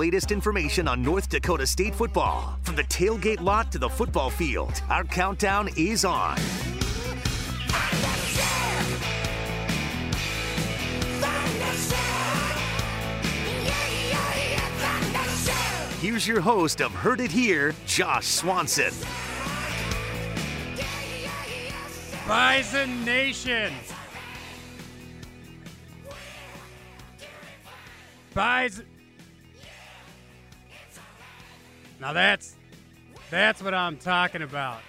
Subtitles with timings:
[0.00, 2.58] latest information on North Dakota State football.
[2.62, 6.38] From the tailgate lot to the football field, our countdown is on.
[16.00, 18.94] Here's your host of Heard It Here, Josh Swanson.
[22.26, 23.74] Bison Nation.
[28.32, 28.86] Bison.
[32.00, 32.56] Now that's
[33.30, 34.80] that's what I'm talking about.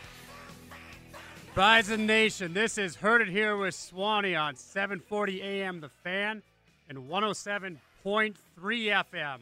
[1.54, 2.54] Bison Nation.
[2.54, 6.42] This is Heard It Here with Swanee on 740 AM The Fan
[6.88, 9.40] and 107.3 FM.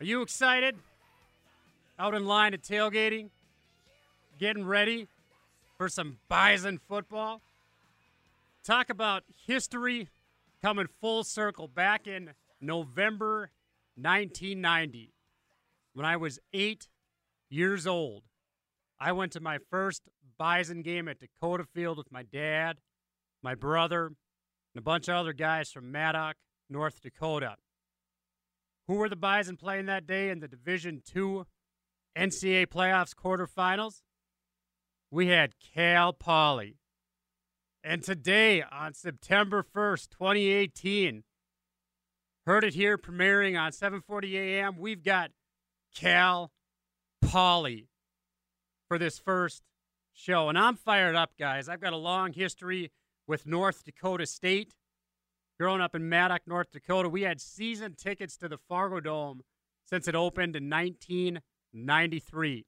[0.00, 0.76] Are you excited?
[1.98, 3.30] Out in line at tailgating?
[4.38, 5.08] Getting ready
[5.76, 7.40] for some Bison football?
[8.62, 10.06] Talk about history
[10.62, 13.50] coming full circle back in November
[13.96, 15.10] 1990
[15.98, 16.86] when I was eight
[17.50, 18.22] years old.
[19.00, 20.02] I went to my first
[20.38, 22.76] Bison game at Dakota Field with my dad,
[23.42, 24.14] my brother, and
[24.76, 26.36] a bunch of other guys from Maddock,
[26.70, 27.56] North Dakota.
[28.86, 31.46] Who were the Bison playing that day in the Division Two
[32.16, 34.02] NCAA playoffs quarterfinals?
[35.10, 36.76] We had Cal Poly.
[37.82, 41.24] And today, on September 1st, 2018,
[42.46, 44.76] heard it here premiering on 7:40 a.m.
[44.78, 45.32] We've got
[45.94, 46.52] Cal
[47.22, 47.88] Poly
[48.88, 49.62] for this first
[50.12, 51.68] show, and I'm fired up, guys.
[51.68, 52.90] I've got a long history
[53.26, 54.74] with North Dakota State.
[55.60, 59.42] Growing up in Maddock, North Dakota, we had season tickets to the Fargo Dome
[59.84, 62.64] since it opened in 1993.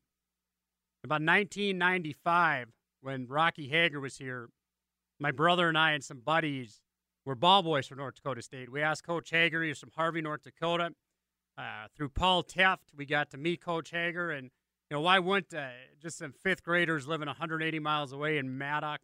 [1.05, 2.69] About 1995,
[3.01, 4.49] when Rocky Hager was here,
[5.19, 6.81] my brother and I and some buddies
[7.25, 8.71] were ball boys for North Dakota State.
[8.71, 10.91] We asked Coach Hager, he was from Harvey, North Dakota.
[11.61, 14.45] Uh, through Paul Teft, we got to meet Coach Hager, and
[14.89, 15.69] you know why wouldn't uh,
[16.01, 19.03] just some fifth graders living 180 miles away in Maddock,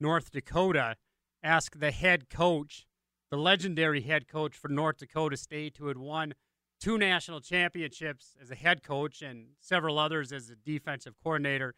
[0.00, 0.96] North Dakota,
[1.42, 2.86] ask the head coach,
[3.30, 6.32] the legendary head coach for North Dakota State, who had won
[6.80, 11.74] two national championships as a head coach and several others as a defensive coordinator.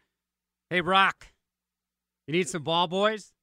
[0.69, 1.33] Hey, Rock,
[2.25, 3.33] you need some ball boys?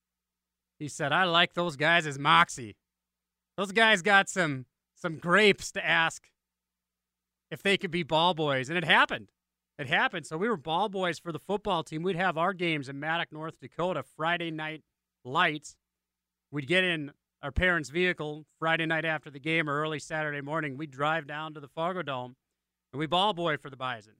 [0.78, 2.76] He said, I like those guys as moxie.
[3.58, 4.64] Those guys got some
[4.94, 6.30] some grapes to ask
[7.50, 8.68] if they could be ball boys.
[8.68, 9.30] And it happened.
[9.78, 10.26] It happened.
[10.26, 12.02] So we were ball boys for the football team.
[12.02, 14.82] We'd have our games in Maddock, North Dakota, Friday night
[15.24, 15.76] lights.
[16.50, 20.76] We'd get in our parents' vehicle Friday night after the game or early Saturday morning.
[20.76, 22.34] We'd drive down to the Fargo Dome
[22.92, 24.14] and we ball boy for the Bison.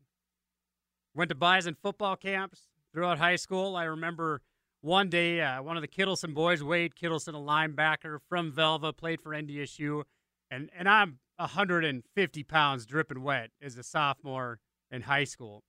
[1.14, 3.74] Went to Bison football camps throughout high school.
[3.74, 4.42] I remember
[4.80, 9.20] one day, uh, one of the Kittleson boys, Wade Kittleson, a linebacker from Velva, played
[9.20, 10.04] for NDSU,
[10.50, 14.60] and and I'm 150 pounds, dripping wet, as a sophomore
[14.90, 15.62] in high school.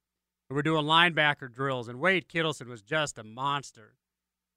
[0.50, 3.96] We were doing linebacker drills, and Wade Kittleson was just a monster.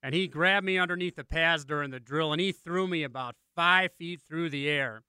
[0.02, 3.36] And he grabbed me underneath the pads during the drill, and he threw me about
[3.54, 5.02] five feet through the air,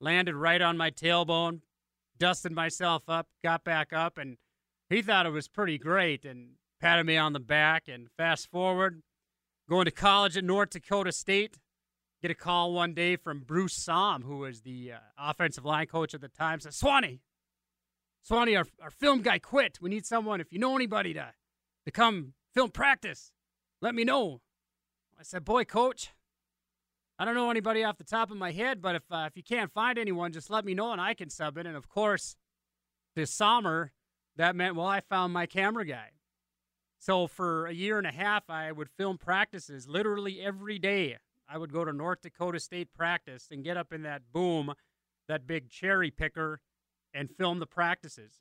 [0.00, 1.62] landed right on my tailbone,
[2.18, 4.36] dusted myself up, got back up, and
[4.88, 6.24] he thought it was pretty great.
[6.24, 7.88] And patted me on the back.
[7.88, 9.02] And fast forward,
[9.68, 11.58] going to college at North Dakota State.
[12.26, 16.12] Get a call one day from Bruce Somm, who was the uh, offensive line coach
[16.12, 16.58] at the time.
[16.58, 17.20] Says, Swanee,
[18.20, 19.78] Swanee, our, our film guy quit.
[19.80, 21.32] We need someone, if you know anybody to,
[21.84, 23.30] to come film practice,
[23.80, 24.40] let me know.
[25.16, 26.14] I said, boy, coach,
[27.16, 29.44] I don't know anybody off the top of my head, but if, uh, if you
[29.44, 31.64] can't find anyone, just let me know and I can sub it.
[31.64, 32.34] And of course,
[33.14, 33.92] this summer,
[34.34, 36.08] that meant, well, I found my camera guy.
[36.98, 41.18] So for a year and a half, I would film practices literally every day.
[41.48, 44.74] I would go to North Dakota State practice and get up in that boom,
[45.28, 46.60] that big cherry picker,
[47.14, 48.40] and film the practices.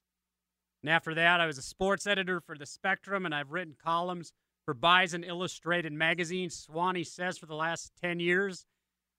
[0.82, 4.34] And after that, I was a sports editor for the Spectrum, and I've written columns
[4.66, 6.50] for Bison Illustrated magazine.
[6.50, 8.66] Swanee says for the last 10 years,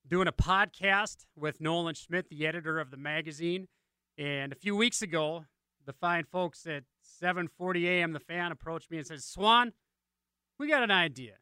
[0.06, 3.68] doing a podcast with Nolan Schmidt, the editor of the magazine.
[4.18, 5.44] And a few weeks ago,
[5.84, 6.84] the fine folks at
[7.22, 8.12] 7:40 a.m.
[8.12, 9.72] the fan approached me and said, "Swan,
[10.58, 11.38] we got an idea.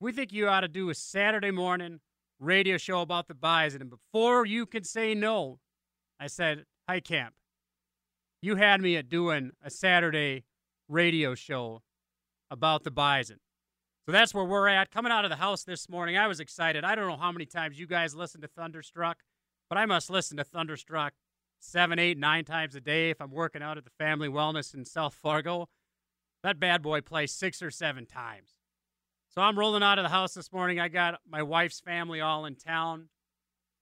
[0.00, 2.00] We think you ought to do a Saturday morning
[2.38, 5.60] radio show about the Bison." And before you could say no,
[6.20, 7.34] I said, "Hi, Camp.
[8.40, 10.44] You had me at doing a Saturday
[10.88, 11.82] radio show
[12.50, 13.40] about the Bison."
[14.06, 14.90] So that's where we're at.
[14.90, 16.84] Coming out of the house this morning, I was excited.
[16.84, 19.22] I don't know how many times you guys listen to Thunderstruck,
[19.68, 21.14] but I must listen to Thunderstruck
[21.60, 24.84] seven, eight, nine times a day if I'm working out at the Family Wellness in
[24.84, 25.68] South Fargo.
[26.42, 28.57] That bad boy plays six or seven times.
[29.30, 30.80] So I'm rolling out of the house this morning.
[30.80, 33.08] I got my wife's family all in town.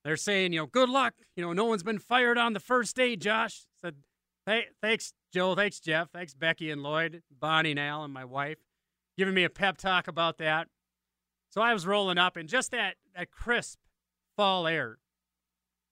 [0.05, 1.15] they're saying, you know, good luck.
[1.37, 3.67] You know, no one's been fired on the first day, Josh.
[3.81, 3.97] Said,
[4.45, 5.55] hey, thanks, Joe.
[5.55, 6.11] Thanks, Jeff.
[6.11, 8.59] Thanks, Becky and Lloyd, Bonnie and Al, and my wife,
[9.17, 10.69] giving me a pep talk about that.
[11.51, 13.79] So I was rolling up, and just that, that crisp
[14.37, 14.99] fall air,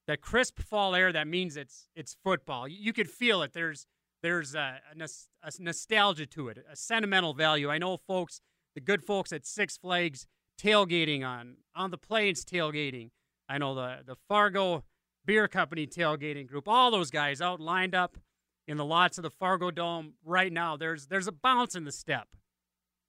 [0.07, 2.69] that crisp fall air, that means it's it's football.
[2.69, 3.53] You, you could feel it.
[3.53, 3.87] There's
[4.23, 7.71] there's a, a, a nostalgia to it, a sentimental value.
[7.71, 8.41] I know folks,
[8.75, 10.27] the good folks at Six Flags
[10.61, 13.11] tailgating on on the plains tailgating
[13.49, 14.85] I know the the Fargo
[15.25, 18.19] Beer Company tailgating group, all those guys out lined up
[18.67, 20.77] in the lots of the Fargo Dome right now.
[20.77, 22.29] There's there's a bounce in the step,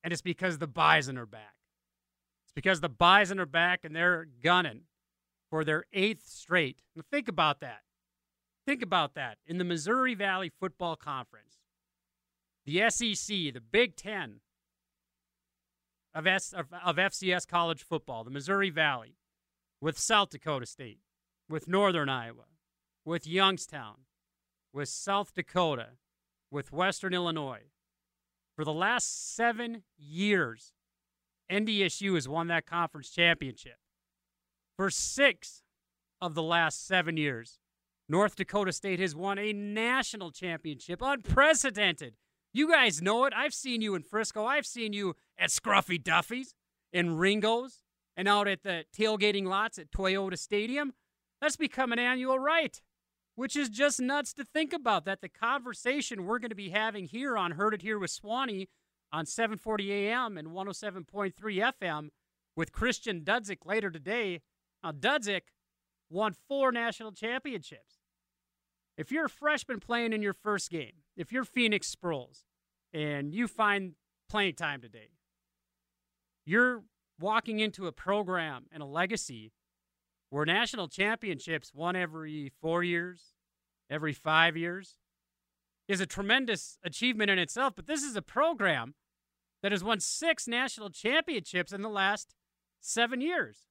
[0.03, 1.55] and it's because the Bison are back.
[2.45, 4.81] It's because the Bison are back and they're gunning
[5.49, 6.81] for their eighth straight.
[6.95, 7.81] Now think about that.
[8.65, 9.37] Think about that.
[9.45, 11.59] In the Missouri Valley Football Conference,
[12.65, 14.39] the SEC, the Big Ten
[16.15, 19.17] of, S, of, of FCS college football, the Missouri Valley,
[19.81, 20.99] with South Dakota State,
[21.49, 22.45] with Northern Iowa,
[23.03, 24.05] with Youngstown,
[24.73, 25.89] with South Dakota,
[26.49, 27.63] with Western Illinois.
[28.55, 30.73] For the last seven years,
[31.51, 33.77] NDSU has won that conference championship.
[34.77, 35.63] For six
[36.21, 37.59] of the last seven years,
[38.07, 41.01] North Dakota State has won a national championship.
[41.01, 42.13] Unprecedented.
[42.55, 43.33] You guys know it.
[43.35, 44.45] I've seen you in Frisco.
[44.45, 46.55] I've seen you at Scruffy Duffy's,
[46.93, 47.81] in Ringo's,
[48.15, 50.93] and out at the tailgating lots at Toyota Stadium,
[51.41, 52.81] that's become an annual right,
[53.35, 55.03] which is just nuts to think about.
[55.03, 58.69] That the conversation we're going to be having here on Heard It Here with Swanee
[59.11, 60.37] on 7:40 a.m.
[60.37, 62.07] and 107.3 FM
[62.55, 64.39] with Christian Dudzik later today.
[64.81, 65.49] Now, Dudzik
[66.09, 67.99] won four national championships.
[68.97, 72.44] If you're a freshman playing in your first game, if you're Phoenix Sproles
[72.95, 73.91] and you find
[74.29, 75.09] playing time today,
[76.45, 76.83] you're
[77.19, 79.51] walking into a program and a legacy
[80.29, 83.33] where national championships won every four years,
[83.89, 84.97] every five years,
[85.89, 87.73] is a tremendous achievement in itself.
[87.75, 88.95] But this is a program
[89.61, 92.33] that has won six national championships in the last
[92.79, 93.67] seven years.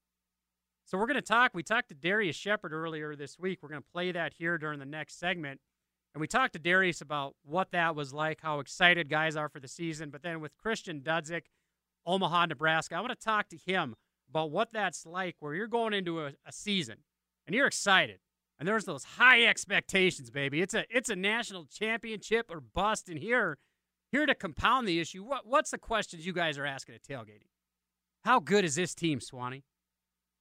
[0.84, 1.52] So we're going to talk.
[1.54, 3.60] We talked to Darrius Shepherd earlier this week.
[3.62, 5.60] We're going to play that here during the next segment.
[6.14, 9.58] And we talked to Darrius about what that was like, how excited guys are for
[9.58, 10.11] the season.
[10.11, 11.46] But then with Christian Dudzik,
[12.06, 12.96] Omaha, Nebraska.
[12.96, 13.94] I want to talk to him
[14.28, 16.99] about what that's like where you're going into a, a season
[17.46, 18.19] and you're excited.
[18.58, 20.62] And there's those high expectations, baby.
[20.62, 23.08] It's a it's a national championship or bust.
[23.08, 23.58] And here,
[24.12, 27.49] here to compound the issue, what what's the questions you guys are asking at tailgating?
[28.25, 29.64] How good is this team, Swanee?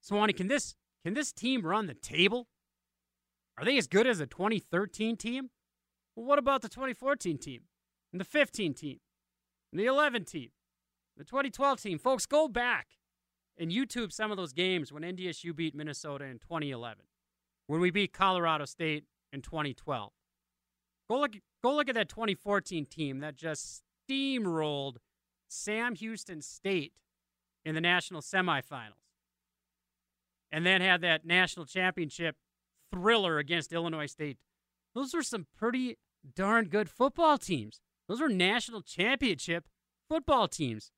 [0.02, 2.48] Swanee, can this can this team run the table?
[3.58, 5.50] Are they as good as a 2013 team?
[6.15, 7.62] Well, what about the 2014 team
[8.12, 9.00] and the 15 team
[9.71, 10.50] and the 11 team?
[11.18, 12.88] The 2012 team, folks, go back
[13.57, 17.06] and YouTube some of those games when NDSU beat Minnesota in 2011,
[17.68, 20.12] when we beat Colorado State in 2012.
[21.10, 21.33] Go look,
[21.63, 24.98] go look at that 2014 team that just steamrolled
[25.48, 26.94] Sam Houston State
[27.66, 29.06] in the national semifinals,
[30.51, 32.36] and then had that national championship
[32.92, 34.38] thriller against Illinois State.
[34.95, 35.98] Those were some pretty
[36.36, 37.81] darn good football teams.
[38.07, 39.66] Those were national championship
[40.07, 40.92] football teams.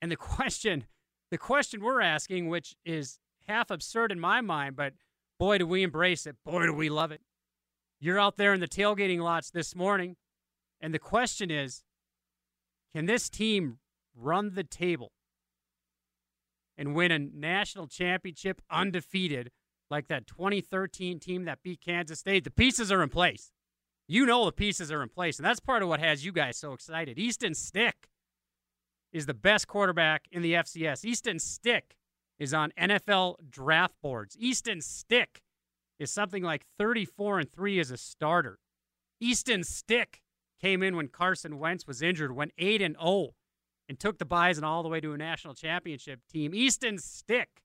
[0.00, 0.86] And the question,
[1.30, 3.18] the question we're asking, which is
[3.48, 4.94] half absurd in my mind, but
[5.38, 6.36] boy, do we embrace it.
[6.44, 7.20] Boy, do we love it.
[8.00, 10.16] You're out there in the tailgating lots this morning,
[10.80, 11.84] and the question is
[12.94, 13.78] can this team
[14.14, 15.12] run the table
[16.76, 19.50] and win a national championship undefeated
[19.92, 22.42] like that 2013 team that beat Kansas State?
[22.42, 23.52] The pieces are in place.
[24.08, 26.56] You know the pieces are in place, and that's part of what has you guys
[26.56, 27.18] so excited.
[27.18, 28.08] Easton Stick
[29.12, 31.04] is the best quarterback in the FCS.
[31.04, 31.96] Easton Stick
[32.38, 34.36] is on NFL draft boards.
[34.36, 35.42] Easton Stick
[35.98, 38.58] is something like 34 and 3 as a starter.
[39.20, 40.22] Easton Stick
[40.60, 43.34] came in when Carson Wentz was injured, went 8 and 0
[43.88, 46.54] and took the Bison all the way to a national championship team.
[46.54, 47.61] Easton Stick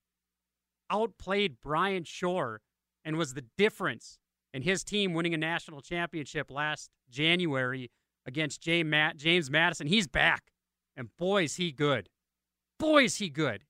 [0.89, 2.61] outplayed Bryan Schor
[3.03, 4.19] and was the difference
[4.53, 7.91] in his team winning a national championship last January
[8.25, 9.87] against James Madison.
[9.87, 10.51] He's back.
[10.95, 12.09] And boy, is he good.
[12.79, 13.63] Boy, is he good.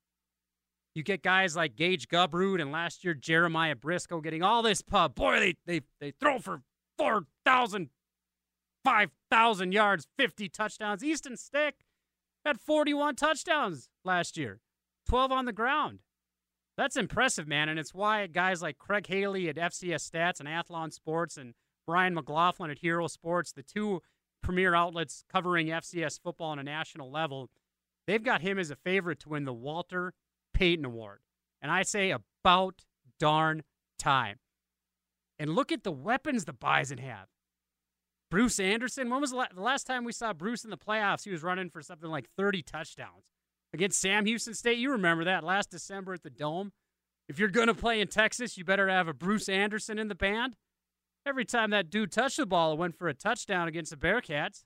[0.95, 5.13] You get guys like Gage Gubrud and last year Jeremiah Briscoe getting all this pub.
[5.13, 6.61] Boy, they, they, they throw for
[6.97, 7.89] 4,000,
[8.83, 11.03] 5,000 yards, 50 touchdowns.
[11.03, 11.75] Easton Stick
[12.43, 14.61] had 41 touchdowns last year,
[15.07, 15.99] 12 on the ground.
[16.77, 17.69] That's impressive, man.
[17.69, 21.55] And it's why guys like Craig Haley at FCS Stats and Athlon Sports and
[21.87, 24.01] Brian McLaughlin at Hero Sports, the two
[24.43, 27.49] premier outlets covering FCS football on a national level,
[28.05, 30.13] they've got him as a favorite to win the Walter
[30.53, 31.19] Payton Award.
[31.61, 32.83] And I say about
[33.19, 33.63] darn
[33.97, 34.37] time.
[35.39, 37.27] And look at the weapons the Bison have.
[38.29, 41.23] Bruce Anderson, when was the last time we saw Bruce in the playoffs?
[41.23, 43.23] He was running for something like 30 touchdowns
[43.73, 44.77] against Sam Houston State.
[44.77, 46.71] You remember that last December at the Dome?
[47.27, 50.15] If you're going to play in Texas, you better have a Bruce Anderson in the
[50.15, 50.55] band.
[51.25, 54.63] Every time that dude touched the ball, it went for a touchdown against the Bearcats.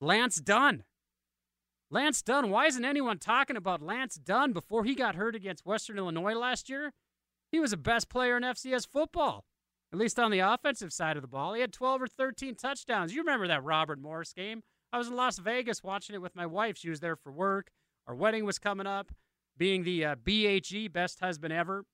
[0.00, 0.82] Lance Dunn.
[1.90, 2.50] Lance Dunn.
[2.50, 6.68] Why isn't anyone talking about Lance Dunn before he got hurt against Western Illinois last
[6.68, 6.92] year?
[7.52, 9.44] He was the best player in FCS football,
[9.92, 11.54] at least on the offensive side of the ball.
[11.54, 13.12] He had 12 or 13 touchdowns.
[13.12, 14.62] You remember that Robert Morris game?
[14.92, 16.76] I was in Las Vegas watching it with my wife.
[16.76, 17.70] She was there for work.
[18.10, 19.12] Our wedding was coming up.
[19.56, 21.84] Being the uh, BHE, best husband ever,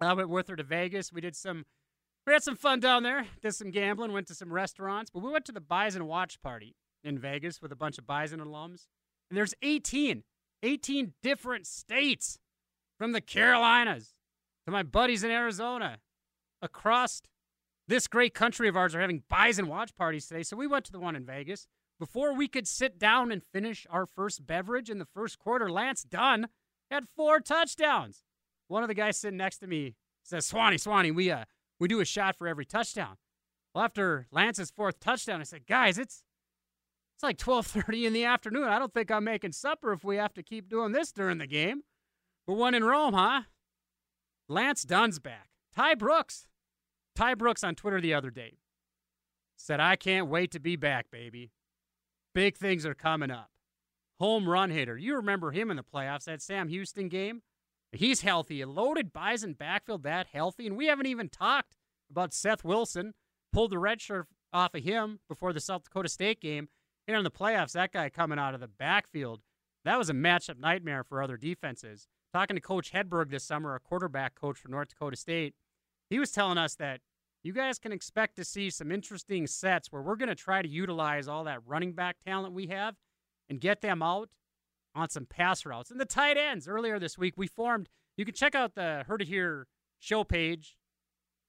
[0.00, 1.12] I went with her to Vegas.
[1.12, 1.64] We did some,
[2.24, 3.26] we had some fun down there.
[3.42, 4.12] Did some gambling.
[4.12, 5.10] Went to some restaurants.
[5.10, 8.38] But we went to the Bison watch party in Vegas with a bunch of Bison
[8.38, 8.86] alums.
[9.28, 10.22] And there's 18,
[10.62, 12.38] 18 different states
[12.96, 14.14] from the Carolinas
[14.66, 15.98] to my buddies in Arizona
[16.62, 17.22] across
[17.88, 20.44] this great country of ours are having Bison watch parties today.
[20.44, 21.66] So we went to the one in Vegas.
[22.00, 26.02] Before we could sit down and finish our first beverage in the first quarter, Lance
[26.02, 26.48] Dunn
[26.90, 28.24] had four touchdowns.
[28.68, 31.44] One of the guys sitting next to me says, Swanee, Swanee, we uh
[31.78, 33.16] we do a shot for every touchdown.
[33.74, 36.24] Well, after Lance's fourth touchdown, I said, guys, it's
[37.14, 38.64] it's like 12:30 in the afternoon.
[38.64, 41.46] I don't think I'm making supper if we have to keep doing this during the
[41.46, 41.82] game.
[42.46, 43.42] But one in Rome, huh?
[44.48, 45.50] Lance Dunn's back.
[45.74, 46.46] Ty Brooks.
[47.14, 48.54] Ty Brooks on Twitter the other day
[49.56, 51.50] said, I can't wait to be back, baby.
[52.34, 53.50] Big things are coming up.
[54.20, 54.96] Home run hitter.
[54.96, 57.42] You remember him in the playoffs, that Sam Houston game?
[57.92, 58.60] He's healthy.
[58.60, 60.66] A loaded Bison backfield that healthy.
[60.66, 61.74] And we haven't even talked
[62.10, 63.14] about Seth Wilson.
[63.52, 66.68] Pulled the red shirt off of him before the South Dakota State game.
[67.08, 69.40] And in the playoffs, that guy coming out of the backfield,
[69.84, 72.06] that was a matchup nightmare for other defenses.
[72.32, 75.54] Talking to Coach Hedberg this summer, a quarterback coach for North Dakota State,
[76.08, 77.00] he was telling us that
[77.42, 80.68] you guys can expect to see some interesting sets where we're going to try to
[80.68, 82.96] utilize all that running back talent we have
[83.48, 84.28] and get them out
[84.94, 85.90] on some pass routes.
[85.90, 89.22] And the tight ends, earlier this week, we formed, you can check out the Heard
[89.22, 89.66] It Here
[89.98, 90.76] show page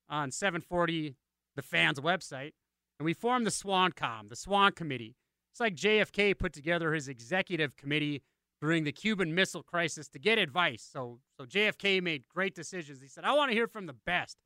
[0.10, 1.16] on 740,
[1.56, 2.52] the fans' website.
[3.00, 5.16] And we formed the SwanCom, the Swan Committee.
[5.52, 8.24] It's like JFK put together his executive committee
[8.62, 10.88] during the Cuban Missile Crisis to get advice.
[10.90, 13.02] So, so JFK made great decisions.
[13.02, 14.38] He said, I want to hear from the best.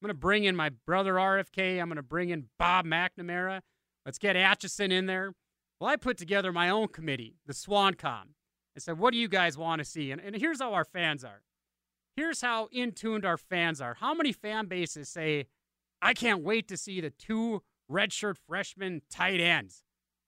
[0.00, 1.80] I'm going to bring in my brother RFK.
[1.80, 3.62] I'm going to bring in Bob McNamara.
[4.06, 5.32] Let's get Acheson in there.
[5.80, 8.04] Well, I put together my own committee, the SwanCom.
[8.76, 10.12] I said, what do you guys want to see?
[10.12, 11.42] And, and here's how our fans are.
[12.14, 13.94] Here's how in tuned our fans are.
[13.94, 15.46] How many fan bases say,
[16.00, 19.82] I can't wait to see the two redshirt freshman tight ends,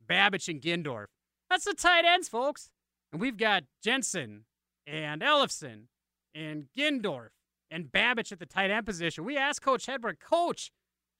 [0.04, 1.06] Babicz and Gindorf?
[1.48, 2.70] That's the tight ends, folks.
[3.12, 4.46] And we've got Jensen
[4.86, 5.84] and Ellefson
[6.34, 7.30] and Gindorf
[7.70, 9.24] and Babicz at the tight end position.
[9.24, 10.72] We asked Coach Hedberg, Coach,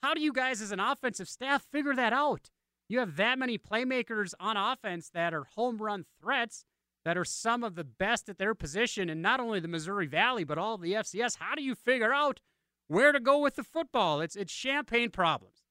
[0.03, 2.51] how do you guys as an offensive staff figure that out?
[2.89, 6.65] You have that many playmakers on offense that are home run threats
[7.05, 10.45] that are some of the best at their position in not only the Missouri Valley,
[10.45, 11.37] but all of the FCS.
[11.39, 12.41] How do you figure out
[12.89, 14.21] where to go with the football?
[14.21, 15.63] It's, it's champagne problems.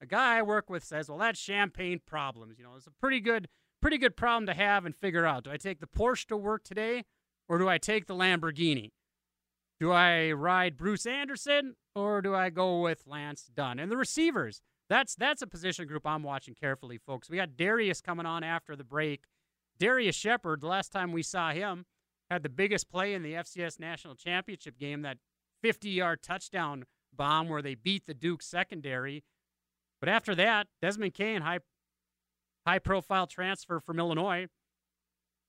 [0.00, 2.58] A guy I work with says, well, that's champagne problems.
[2.58, 3.48] You know, it's a pretty good,
[3.82, 5.44] pretty good problem to have and figure out.
[5.44, 7.04] Do I take the Porsche to work today
[7.48, 8.92] or do I take the Lamborghini?
[9.80, 13.78] Do I ride Bruce Anderson or do I go with Lance Dunn?
[13.78, 17.30] And the receivers, that's that's a position group I'm watching carefully, folks.
[17.30, 19.24] We got Darrius coming on after the break.
[19.78, 21.86] Darrius Shepherd, the last time we saw him,
[22.30, 25.18] had the biggest play in the FCS National Championship game, that
[25.62, 26.84] 50 yard touchdown
[27.16, 29.24] bomb where they beat the Duke secondary.
[30.00, 31.60] But after that, Desmond Kane, high
[32.66, 34.48] high profile transfer from Illinois.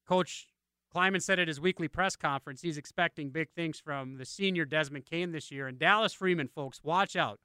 [0.07, 0.47] Coach
[0.93, 5.05] Klieman said at his weekly press conference he's expecting big things from the senior Desmond
[5.05, 5.67] Kane this year.
[5.67, 7.39] And Dallas Freeman, folks, watch out.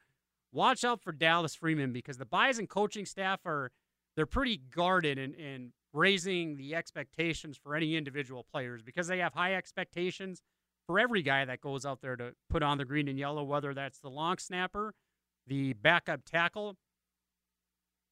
[0.52, 3.72] Watch out for Dallas Freeman because the Bison coaching staff are
[4.16, 9.34] they're pretty guarded in, in raising the expectations for any individual players because they have
[9.34, 10.42] high expectations
[10.86, 13.74] for every guy that goes out there to put on the green and yellow, whether
[13.74, 14.94] that's the long snapper,
[15.46, 16.76] the backup tackle,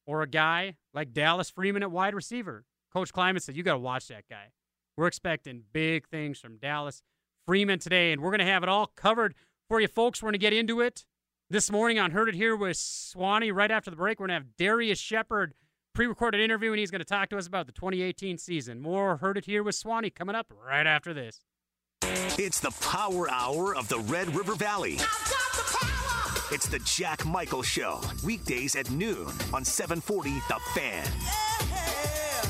[0.05, 2.65] or a guy like Dallas Freeman at wide receiver.
[2.91, 4.51] Coach Klieman said, You got to watch that guy.
[4.95, 7.01] We're expecting big things from Dallas
[7.47, 9.33] Freeman today, and we're going to have it all covered
[9.67, 10.21] for you folks.
[10.21, 11.05] We're going to get into it
[11.49, 13.51] this morning on Heard It Here with Swanee.
[13.51, 15.55] Right after the break, we're going to have Darrius Shepherd
[15.93, 18.81] pre-recorded interview, and he's going to talk to us about the 2018 season.
[18.81, 21.41] More Heard It Here with Swanee coming up right after this.
[22.37, 24.97] It's the power hour of the Red River Valley.
[26.51, 31.07] It's the Jack Michael Show, weekdays at noon on 740 The Fan.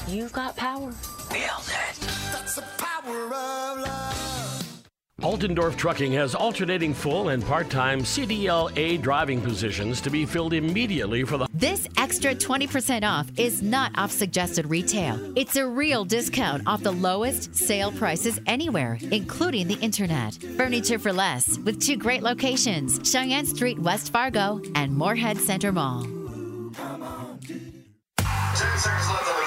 [0.08, 0.92] You've got power.
[0.92, 2.23] Feel it.
[2.56, 4.90] That's the power of love.
[5.22, 11.24] Altendorf Trucking has alternating full and part time CDLA driving positions to be filled immediately
[11.24, 11.48] for the.
[11.54, 15.18] This extra 20% off is not off suggested retail.
[15.38, 20.34] It's a real discount off the lowest sale prices anywhere, including the internet.
[20.58, 26.04] Furniture for less with two great locations Cheyenne Street, West Fargo, and Moorhead Center Mall.
[28.54, 29.43] Ten seconds left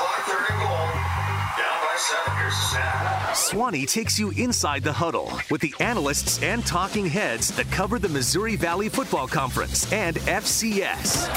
[3.35, 8.09] Swanee takes you inside the huddle with the analysts and talking heads that cover the
[8.09, 11.29] Missouri Valley Football Conference and FCS.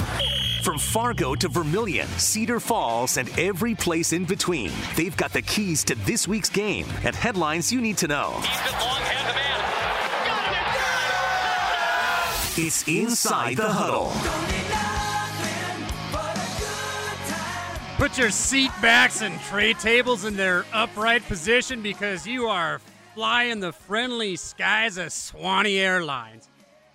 [0.63, 5.83] From Fargo to Vermilion, Cedar Falls, and every place in between, they've got the keys
[5.85, 8.39] to this week's game and headlines you need to know.
[12.57, 14.58] It's Inside the Huddle.
[17.99, 22.79] Put your seat backs and tray tables in their upright position because you are
[23.13, 26.47] flying the friendly skies of Swanee Airlines.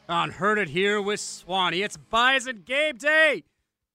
[0.08, 1.82] On Heard It Here with Swanee.
[1.82, 3.44] It's Bison Game Day.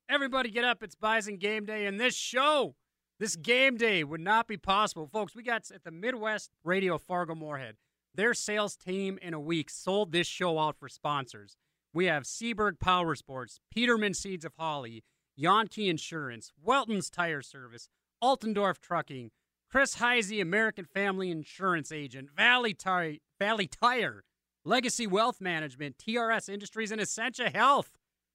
[0.07, 0.83] Everybody get up.
[0.83, 1.87] It's Bison Game Day.
[1.87, 2.75] And this show,
[3.19, 5.09] this game day would not be possible.
[5.11, 7.77] Folks, we got at the Midwest Radio Fargo Moorhead.
[8.13, 11.57] Their sales team in a week sold this show out for sponsors.
[11.91, 15.03] We have Seaberg Power Sports, Peterman Seeds of Holly,
[15.39, 17.87] Yonke Insurance, Welton's Tire Service,
[18.21, 19.31] Altendorf Trucking,
[19.69, 24.23] Chris Heisey, American Family Insurance Agent, Valley Tire, Valley Tire,
[24.65, 27.91] Legacy Wealth Management, TRS Industries, and Essentia Health.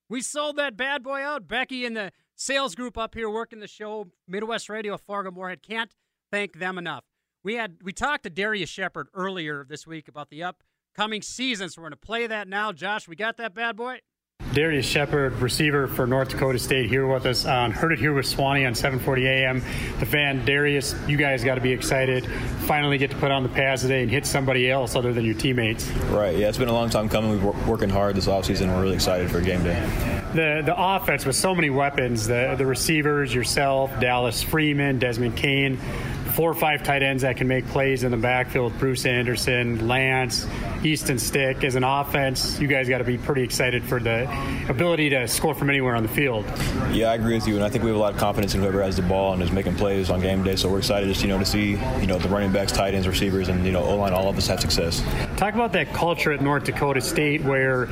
[0.09, 1.49] We sold that bad boy out.
[1.49, 5.95] Becky and the sales group up here working the show, Midwest Radio, Fargo Moorhead, can't
[6.31, 7.05] thank them enough.
[7.43, 11.81] We had we talked to Darrius Shepherd earlier this week about the upcoming season, so
[11.81, 12.73] we're going to play that now.
[12.73, 14.01] Josh, we got that bad boy.
[14.55, 18.25] Darrius Shepherd, receiver for North Dakota State, here with us on Heard It Here with
[18.25, 19.61] Swanee on 740 AM.
[19.99, 22.25] The fan, Darrius, you guys got to be excited.
[22.61, 25.35] Finally get to put on the pads today and hit somebody else other than your
[25.35, 25.89] teammates.
[26.07, 27.33] Right, yeah, it's been a long time coming.
[27.33, 28.69] We've been working hard this offseason.
[28.69, 29.75] We're really excited for game day.
[30.35, 35.81] The the offense with so many weapons, the, the receivers, yourself, Dallas Freeman, Desmond Kane,
[36.35, 38.77] four or five tight ends that can make plays in the backfield.
[38.81, 40.47] Bruce Anderson, Lance,
[40.83, 41.63] Easton Stick.
[41.63, 44.29] As an offense, you guys got to be pretty excited for the
[44.69, 46.45] ability to score from anywhere on the field.
[46.91, 48.61] Yeah, I agree with you, and I think we have a lot of confidence in
[48.61, 50.57] whoever has the ball and is making plays on game day.
[50.57, 51.71] So we're excited just you know to see
[52.01, 54.37] you know the running backs, tight ends, receivers, and you know O line, all of
[54.37, 55.05] us have success.
[55.37, 57.89] Talk about that culture at North Dakota State where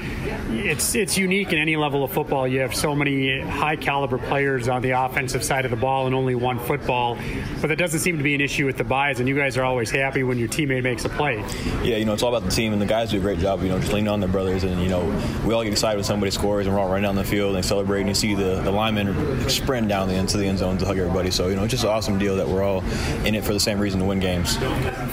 [0.51, 2.49] it's it's unique in any level of football.
[2.49, 6.15] You have so many high caliber players on the offensive side of the ball and
[6.15, 7.17] only one football,
[7.61, 9.21] but that doesn't seem to be an issue with the buys.
[9.21, 11.45] And you guys are always happy when your teammate makes a play.
[11.83, 13.63] Yeah, you know it's all about the team, and the guys do a great job.
[13.63, 15.03] You know, just leaning on their brothers, and you know
[15.47, 17.65] we all get excited when somebody scores, and we're all running down the field and
[17.65, 18.09] celebrating.
[18.09, 21.31] You see the the linemen sprint down the into the end zone to hug everybody.
[21.31, 22.83] So you know it's just an awesome deal that we're all
[23.25, 24.57] in it for the same reason to win games.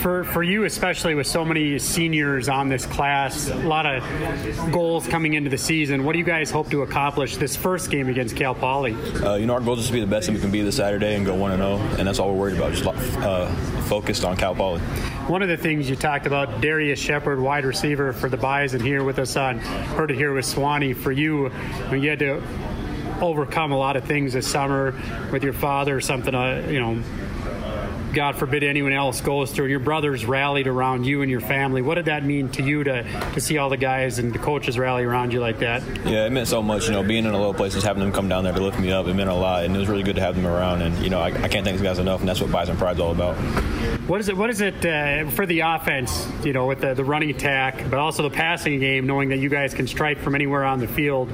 [0.02, 5.08] For for you especially with so many seniors on this class, a lot of goals
[5.08, 6.04] coming into the season.
[6.04, 8.94] What do you guys hope to accomplish this first game against Cal Poly?
[8.94, 10.78] Uh, you know, our goal is to be the best that we can be this
[10.78, 12.72] Saturday and go one and zero, and that's all we're worried about.
[12.74, 12.86] Just
[13.18, 13.48] uh,
[13.84, 14.82] focused on Cal Poly.
[15.28, 19.04] One of the things you talked about, Darrius Shepherd, wide receiver for the Bison, here
[19.04, 20.94] with us on Heard It Here with Swanee.
[20.94, 21.52] For you,
[21.92, 22.42] you had to
[23.22, 24.94] overcome a lot of things this summer
[25.32, 27.02] with your father, or something, uh, you know,
[28.14, 29.68] God forbid anyone else goes through.
[29.68, 31.82] Your brothers rallied around you and your family.
[31.82, 34.78] What did that mean to you to, to see all the guys and the coaches
[34.80, 35.84] rally around you like that?
[36.06, 36.88] Yeah, it meant so much.
[36.88, 38.80] You know, being in a low place, just having them come down there to lift
[38.80, 39.64] me up, it meant a lot.
[39.64, 40.82] And it was really good to have them around.
[40.82, 42.20] And, you know, I, I can't thank these guys enough.
[42.20, 43.36] And that's what Bison Pride's all about.
[44.08, 44.36] What is it?
[44.36, 46.28] What is it uh, for the offense?
[46.44, 49.50] You know, with the, the running attack, but also the passing game, knowing that you
[49.50, 51.32] guys can strike from anywhere on the field.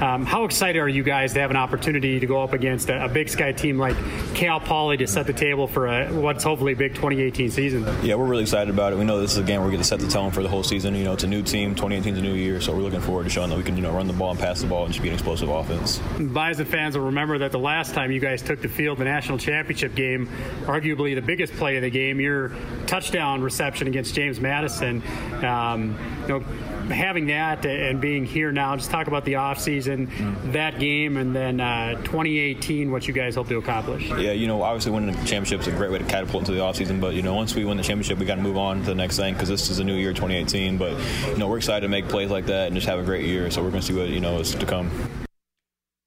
[0.00, 3.04] Um, how excited are you guys to have an opportunity to go up against a,
[3.04, 3.96] a Big Sky team like
[4.34, 7.84] Cal Poly to set the table for a, what's hopefully a big 2018 season?
[8.02, 8.98] Yeah, we're really excited about it.
[8.98, 10.48] We know this is a game where we get to set the tone for the
[10.48, 10.94] whole season.
[10.94, 11.74] You know, it's a new team.
[11.74, 13.82] 2018 is a new year, so we're looking forward to showing that we can, you
[13.82, 15.98] know, run the ball and pass the ball and just be an explosive offense.
[16.18, 19.38] Bison fans will remember that the last time you guys took the field, the national
[19.38, 20.28] championship game,
[20.62, 22.52] arguably the biggest play of the game, your
[22.86, 25.02] touchdown reception against James Madison.
[25.44, 26.44] Um, you know,
[26.90, 30.52] having that and being here now, just talk about the offseason, mm.
[30.52, 34.08] that game, and then uh, 2018, what you guys hope to accomplish.
[34.08, 36.60] Yeah, you know, obviously winning the championship is a great way to catapult into the
[36.60, 38.86] offseason, but, you know, once we win the championship, we got to move on to
[38.86, 40.78] the next thing because this is a new year, 2018.
[40.78, 43.24] But, you know, we're excited to make plays like that and just have a great
[43.24, 44.90] year, so we're going to see what, you know, is to come.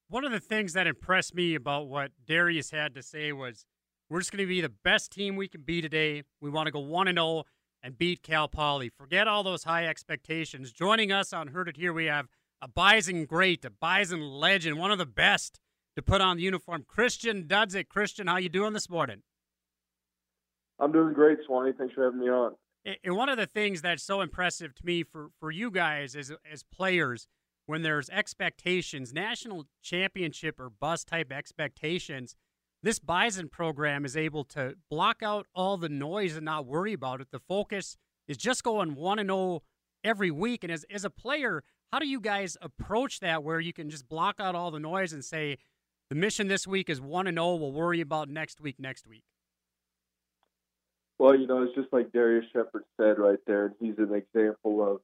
[0.10, 3.66] One of the things that impressed me about what Darrius had to say was
[4.10, 6.24] we're just going to be the best team we can be today.
[6.42, 7.44] We want to go 1 and 0
[7.82, 8.90] and beat Cal Poly.
[8.90, 10.72] Forget all those high expectations.
[10.72, 12.28] Joining us on Heard It Here, we have
[12.62, 15.60] a Bison great, a Bison legend, one of the best
[15.96, 17.90] to put on the uniform, Christian Dudzik.
[17.90, 19.24] Christian, how you doing this morning?
[20.80, 21.74] I'm doing great, Swanee.
[21.78, 22.56] Thanks for having me on.
[23.04, 26.32] And one of the things that's so impressive to me for, for you guys as
[26.50, 27.28] as players,
[27.66, 32.36] when there's expectations, national championship or bus type expectations,
[32.82, 37.22] this Bison program is able to block out all the noise and not worry about
[37.22, 37.28] it.
[37.32, 39.64] The focus is just going one and zero oh
[40.04, 40.64] every week.
[40.64, 44.08] And as as a player, how do you guys approach that where you can just
[44.08, 45.58] block out all the noise and say
[46.10, 47.48] the mission this week is one and zero.
[47.48, 49.24] Oh, we'll worry about next week next week.
[51.18, 54.82] Well, you know, it's just like Darrius Shepherd said right there, and he's an example
[54.82, 55.02] of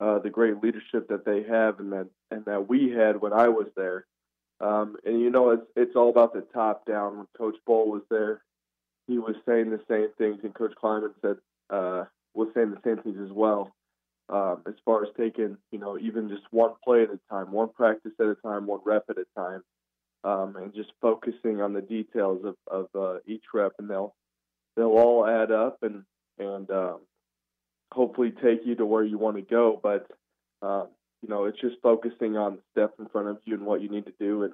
[0.00, 3.48] uh, the great leadership that they have and that and that we had when I
[3.48, 4.06] was there.
[4.60, 7.18] Um, and you know, it's it's all about the top down.
[7.18, 8.42] When Coach Bohl was there,
[9.06, 11.36] he was saying the same things, and Coach Klieman said
[11.70, 13.74] uh, was saying the same things as well.
[14.30, 17.68] Um, as far as taking, you know, even just one play at a time, one
[17.68, 19.62] practice at a time, one rep at a time,
[20.24, 24.14] um, and just focusing on the details of, of uh, each rep, and they'll
[24.76, 26.04] they'll all add up and
[26.38, 27.00] and um,
[27.92, 29.78] hopefully take you to where you want to go.
[29.82, 30.06] But
[30.62, 30.88] um,
[31.24, 33.88] you know, it's just focusing on the step in front of you and what you
[33.88, 34.52] need to do, and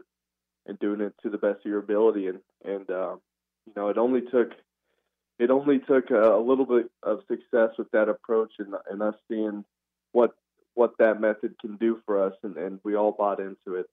[0.67, 2.29] and doing it to the best of your ability.
[2.29, 3.21] And and um,
[3.67, 4.53] you know, it only took
[5.41, 9.17] it only took a, a little bit of success with that approach, and and us
[9.29, 9.65] seeing
[10.13, 10.37] what
[10.75, 13.87] what that method can do for us, and, and we all bought into it.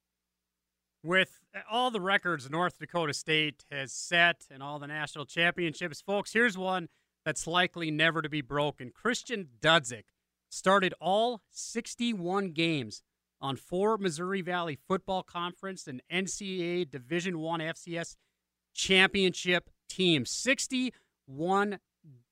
[1.03, 1.39] With
[1.71, 6.57] all the records North Dakota State has set and all the national championships, folks, here's
[6.57, 6.89] one
[7.25, 8.91] that's likely never to be broken.
[8.91, 10.03] Christian Dudzik
[10.57, 13.03] started all 61 games
[13.39, 18.15] on four Missouri Valley Football Conference and NCAA Division One FCS
[18.73, 20.31] championship teams.
[20.31, 21.79] 61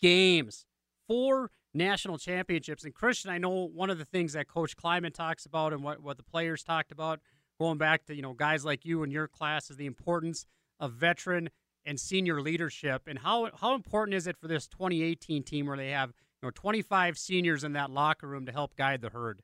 [0.01, 0.65] games,
[1.07, 2.83] four national championships.
[2.83, 6.01] And Christian, I know one of the things that Coach Klieman talks about and what,
[6.01, 7.19] what the players talked about,
[7.59, 10.45] going back to you know guys like you and your class, is the importance
[10.79, 11.49] of veteran
[11.85, 13.03] and senior leadership.
[13.07, 16.13] And how how important is it for this 2018 team where they have
[16.45, 19.41] know, 25 seniors in that locker room to help guide the herd.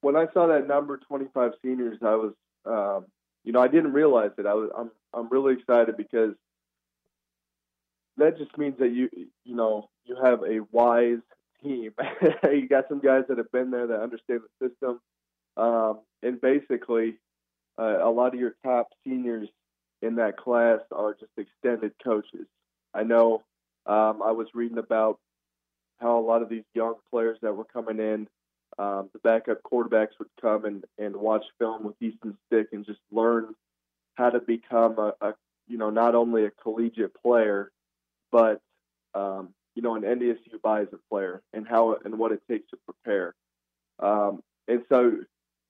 [0.00, 2.32] When I saw that number, 25 seniors, I was,
[2.66, 3.06] um,
[3.44, 4.46] you know, I didn't realize it.
[4.46, 6.34] I was, I'm, I'm really excited because
[8.16, 9.08] that just means that you,
[9.44, 11.18] you know, you have a wise
[11.62, 11.92] team.
[12.44, 15.00] you got some guys that have been there that understand the system,
[15.56, 17.18] um, and basically,
[17.78, 19.48] uh, a lot of your top seniors
[20.02, 22.46] in that class are just extended coaches.
[22.92, 23.42] I know
[23.86, 25.18] um, I was reading about
[26.00, 28.28] how a lot of these young players that were coming in,
[28.78, 33.00] um, the backup quarterbacks would come and, and watch film with Easton Stick and just
[33.10, 33.54] learn
[34.14, 35.34] how to become a, a
[35.68, 37.70] you know not only a collegiate player,
[38.30, 38.60] but
[39.14, 43.34] um, you know an NDSU Bison player and how and what it takes to prepare.
[43.98, 45.12] Um, and so,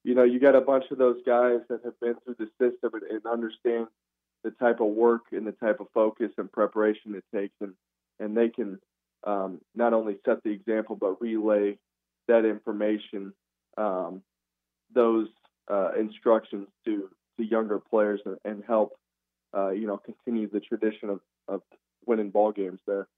[0.05, 2.91] you know, you got a bunch of those guys that have been through the system
[2.95, 3.87] and, and understand
[4.45, 7.55] the type of work and the type of focus and preparation it takes.
[7.61, 7.75] And
[8.23, 8.79] and they can
[9.25, 11.79] um, not only set the example but relay
[12.29, 13.33] that information,
[13.77, 14.23] um,
[14.95, 15.29] those
[15.71, 17.09] uh, instructions to
[17.39, 18.93] to younger players and, and help
[19.57, 21.63] uh, you know continue the tradition of, of
[22.07, 23.09] winning ball games there.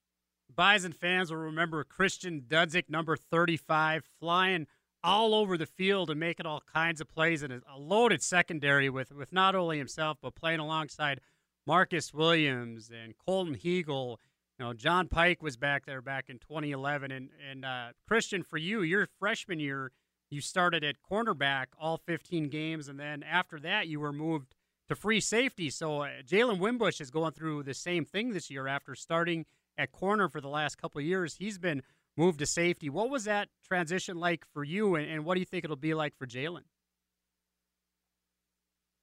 [0.54, 4.66] Bison fans will remember Christian Dudzik, number 35, flying
[5.02, 9.12] all over the field and making all kinds of plays and a loaded secondary with,
[9.12, 11.20] with not only himself, but playing alongside
[11.66, 14.18] Marcus Williams and Colton Heagle
[14.58, 18.56] you know, John Pike was back there back in 2011, and and uh, Christian, for
[18.56, 19.90] you, your freshman year,
[20.30, 24.54] you started at cornerback all 15 games, and then after that, you were moved
[24.88, 25.70] to free safety.
[25.70, 29.90] So uh, Jalen Wimbush is going through the same thing this year after starting at
[29.90, 31.36] corner for the last couple years.
[31.36, 31.82] He's been
[32.16, 32.88] moved to safety.
[32.88, 35.94] What was that transition like for you, and, and what do you think it'll be
[35.94, 36.62] like for Jalen?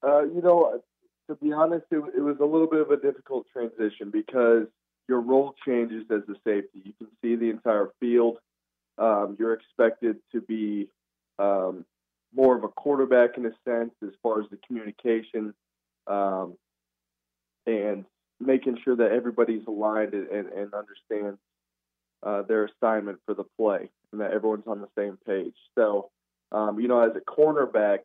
[0.02, 0.82] Uh, you know,
[1.28, 4.68] to be honest, it, it was a little bit of a difficult transition because
[5.12, 6.82] your role changes as a safety.
[6.86, 8.38] You can see the entire field.
[8.98, 10.88] Um, you're expected to be
[11.38, 11.84] um,
[12.34, 15.54] more of a quarterback in a sense as far as the communication
[16.08, 16.56] um,
[17.68, 18.06] and
[18.40, 21.40] making sure that everybody's aligned and, and understands
[22.24, 25.56] uh, their assignment for the play and that everyone's on the same page.
[25.78, 26.10] So,
[26.54, 28.00] um, you know, as a cornerback,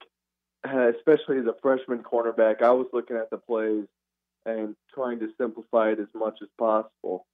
[0.64, 3.86] especially as a freshman cornerback, I was looking at the plays
[4.46, 7.26] and trying to simplify it as much as possible.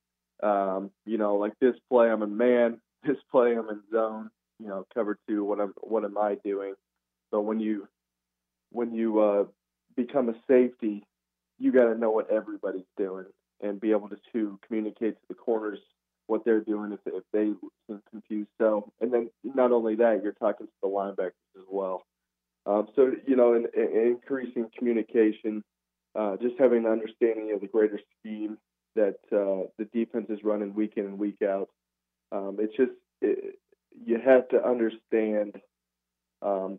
[0.43, 2.81] Um, you know, like this play, I'm in man.
[3.05, 4.31] This play, I'm in zone.
[4.61, 5.43] You know, cover two.
[5.45, 6.75] What am what am I doing?
[7.33, 7.89] So when you
[8.71, 9.45] when you uh,
[9.97, 11.05] become a safety,
[11.59, 13.27] you got to know what everybody's doing
[13.61, 15.81] and be able to, to communicate to the corners
[16.27, 17.53] what they're doing if, if they
[17.87, 18.51] seem confused.
[18.59, 22.05] So, and then not only that, you're talking to the linebackers as well.
[22.67, 25.63] Um, so, you know, in, in increasing communication
[26.15, 28.59] uh, just having an understanding of the greater scheme
[28.95, 31.69] that uh, the defense is running week in and week out.
[32.31, 33.59] Um, it's just it,
[34.05, 35.61] you have to understand
[36.43, 36.79] um,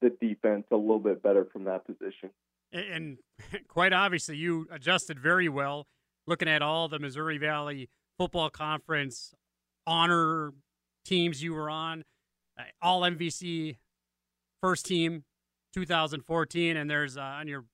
[0.00, 2.30] the defense a little bit better from that position.
[2.72, 3.18] And
[3.68, 5.86] quite obviously, you adjusted very well.
[6.26, 9.34] Looking at all the Missouri Valley Football Conference
[9.86, 10.52] honor
[11.04, 12.04] teams you were on,
[12.58, 13.76] uh, all MVC
[14.60, 15.24] first team
[15.74, 17.64] 2014, and there's uh, on your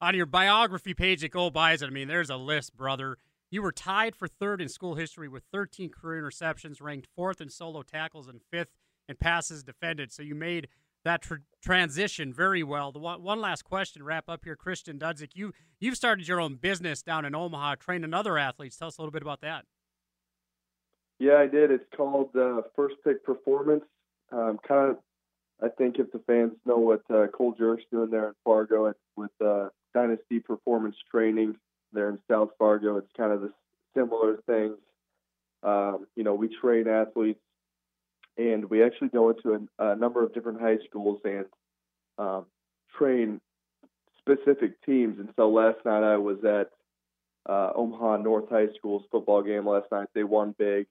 [0.00, 1.88] on your biography page at Go Bison.
[1.88, 3.18] I mean, there's a list, brother.
[3.50, 7.48] You were tied for third in school history with 13 career interceptions, ranked fourth in
[7.48, 8.70] solo tackles and fifth
[9.08, 10.12] in passes defended.
[10.12, 10.68] So you made
[11.04, 12.90] that tr- transition very well.
[12.90, 15.30] The one, one last question wrap up here, Christian Dudzik.
[15.34, 18.76] You you've started your own business down in Omaha, training other athletes.
[18.76, 19.66] Tell us a little bit about that.
[21.18, 21.70] Yeah, I did.
[21.70, 23.84] It's called uh, First Pick Performance.
[24.32, 24.96] Um, kind of,
[25.62, 29.30] I think if the fans know what uh, Cole Jerk's doing there in Fargo with
[29.44, 31.56] uh, Dynasty Performance Training
[31.92, 33.52] there in South Fargo, it's kind of the
[33.94, 34.76] similar things.
[35.62, 37.40] Um, you know, we train athletes
[38.36, 41.46] and we actually go into a, a number of different high schools and
[42.18, 42.46] um,
[42.98, 43.40] train
[44.18, 45.18] specific teams.
[45.18, 46.70] And so last night I was at
[47.48, 50.08] uh, Omaha North High School's football game last night.
[50.14, 50.86] They won big.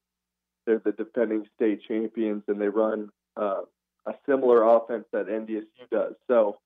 [0.65, 3.61] They're the defending state champions, and they run uh,
[4.05, 6.13] a similar offense that NDSU does.
[6.27, 6.59] So,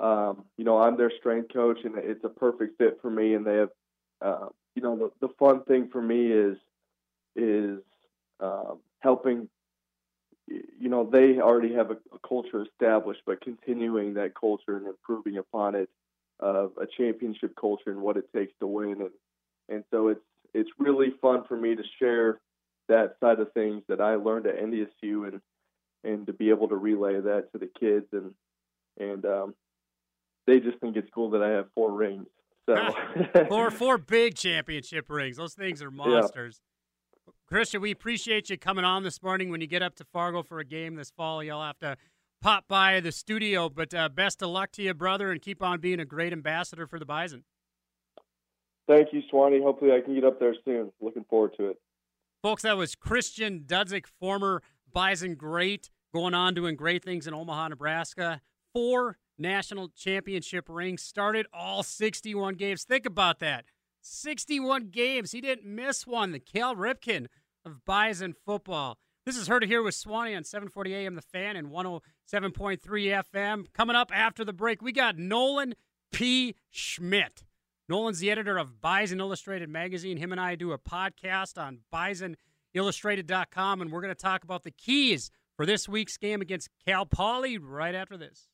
[0.00, 3.34] um, you know, I'm their strength coach, and it's a perfect fit for me.
[3.34, 3.70] And they have,
[4.22, 6.56] uh, you know, the, the fun thing for me is
[7.36, 7.80] is
[8.40, 9.48] um, helping
[10.50, 15.38] you know, they already have a, a, culture established, but continuing that culture and improving
[15.38, 15.88] upon it
[16.40, 19.00] of a championship culture and what it takes to win.
[19.00, 19.10] And,
[19.68, 20.20] and so it's,
[20.52, 22.40] it's really fun for me to share
[22.88, 25.40] that side of things that I learned at NDSU and,
[26.02, 28.06] and to be able to relay that to the kids.
[28.12, 28.34] And,
[28.98, 29.54] and, um,
[30.50, 32.26] they just think it's cool that I have four rings.
[32.68, 32.76] So
[33.48, 35.36] four, four big championship rings.
[35.36, 36.60] Those things are monsters.
[37.48, 39.50] Christian, we appreciate you coming on this morning.
[39.50, 41.96] When you get up to Fargo for a game this fall, you'll have to
[42.40, 43.68] pop by the studio.
[43.68, 46.86] But uh, best of luck to you, brother, and keep on being a great ambassador
[46.86, 47.44] for the Bison.
[48.88, 49.60] Thank you, Swanee.
[49.62, 50.92] Hopefully, I can get up there soon.
[51.00, 51.76] Looking forward to it.
[52.42, 57.68] Folks, that was Christian Dudzik, former Bison great, going on doing great things in Omaha,
[57.68, 58.40] Nebraska.
[58.72, 62.84] Four national championship ring, started all 61 games.
[62.84, 63.64] Think about that.
[64.02, 65.32] 61 games.
[65.32, 66.32] He didn't miss one.
[66.32, 67.26] The Cal Ripken
[67.64, 68.98] of Bison football.
[69.26, 73.66] This is heard here with Swanee on 740 AM The Fan and 107.3 FM.
[73.74, 75.74] Coming up after the break, we got Nolan
[76.12, 76.54] P.
[76.70, 77.44] Schmidt.
[77.88, 80.16] Nolan's the editor of Bison Illustrated magazine.
[80.16, 84.70] Him and I do a podcast on bisonillustrated.com, and we're going to talk about the
[84.70, 88.48] keys for this week's game against Cal Poly right after this.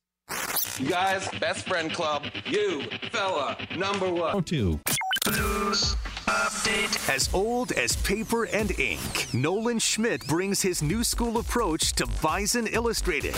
[0.78, 2.24] You guys, best friend club.
[2.44, 4.36] You, fella, number one.
[4.36, 4.78] Oh, two.
[5.26, 7.08] News update.
[7.08, 12.66] As old as paper and ink, Nolan Schmidt brings his new school approach to Bison
[12.66, 13.34] Illustrated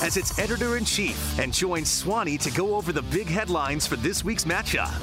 [0.00, 3.96] as its editor in chief and joins Swanee to go over the big headlines for
[3.96, 4.94] this week's matchup.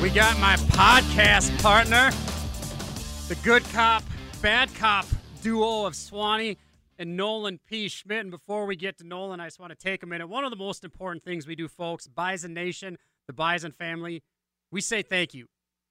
[0.00, 2.12] We got my podcast partner,
[3.26, 4.04] the good cop,
[4.40, 5.06] bad cop
[5.42, 6.56] duo of Swanee
[6.98, 7.88] and Nolan P.
[7.88, 8.20] Schmidt.
[8.20, 10.26] And before we get to Nolan, I just want to take a minute.
[10.26, 14.22] One of the most important things we do, folks, Bison Nation, the Bison family,
[14.70, 15.46] we say thank you.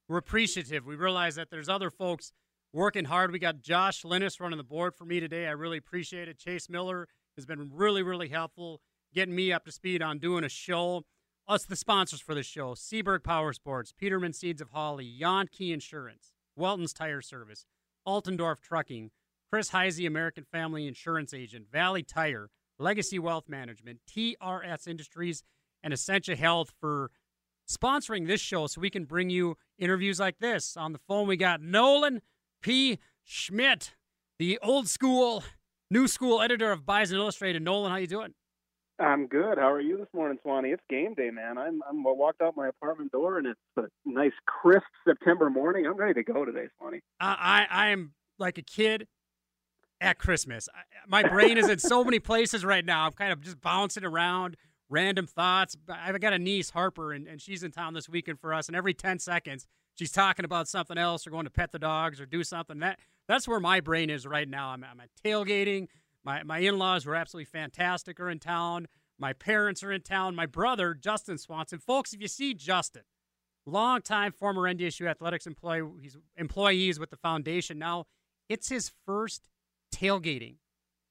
[0.08, 0.86] We're appreciative.
[0.86, 2.32] We realize that there's other folks
[2.72, 3.32] working hard.
[3.32, 5.46] We got Josh Linus running the board for me today.
[5.46, 6.38] I really appreciate it.
[6.38, 8.80] Chase Miller has been really, really helpful
[9.14, 11.02] getting me up to speed on doing a show.
[11.46, 15.72] Us, the sponsors for the show Seaberg Power Sports, Peterman Seeds of Holly, Jan Key
[15.72, 17.64] Insurance, Welton's Tire Service,
[18.06, 19.10] Altendorf Trucking,
[19.50, 25.42] Chris Heisey, American Family Insurance Agent, Valley Tire, Legacy Wealth Management, TRS Industries,
[25.82, 27.10] and Essentia Health for
[27.68, 30.76] sponsoring this show so we can bring you interviews like this.
[30.76, 32.20] On the phone, we got Nolan
[32.62, 32.98] P.
[33.24, 33.94] Schmidt,
[34.38, 35.42] the old school,
[35.90, 37.62] new school editor of Bison Illustrated.
[37.62, 38.34] Nolan, how you doing?
[38.98, 39.58] I'm good.
[39.58, 40.72] How are you this morning, Swanee?
[40.72, 41.56] It's game day, man.
[41.56, 45.86] I'm I'm walked out my apartment door and it's a nice crisp September morning.
[45.86, 47.00] I'm ready to go today, Swanee.
[47.20, 49.06] I I, I am like a kid
[50.00, 50.68] at Christmas.
[50.74, 53.06] I, my brain is in so many places right now.
[53.06, 54.56] I'm kind of just bouncing around,
[54.88, 55.76] random thoughts.
[55.88, 58.68] I've got a niece, Harper, and, and she's in town this weekend for us.
[58.68, 62.20] And every 10 seconds, she's talking about something else or going to pet the dogs
[62.20, 62.78] or do something.
[62.78, 64.70] That That's where my brain is right now.
[64.70, 65.88] I'm, I'm tailgating.
[66.24, 68.86] My, my in laws were absolutely fantastic, are in town.
[69.18, 70.34] My parents are in town.
[70.34, 71.78] My brother, Justin Swanson.
[71.78, 73.02] Folks, if you see Justin,
[73.66, 78.06] longtime former NDSU athletics employee, he's employees with the foundation now.
[78.48, 79.42] It's his first
[79.94, 80.56] tailgating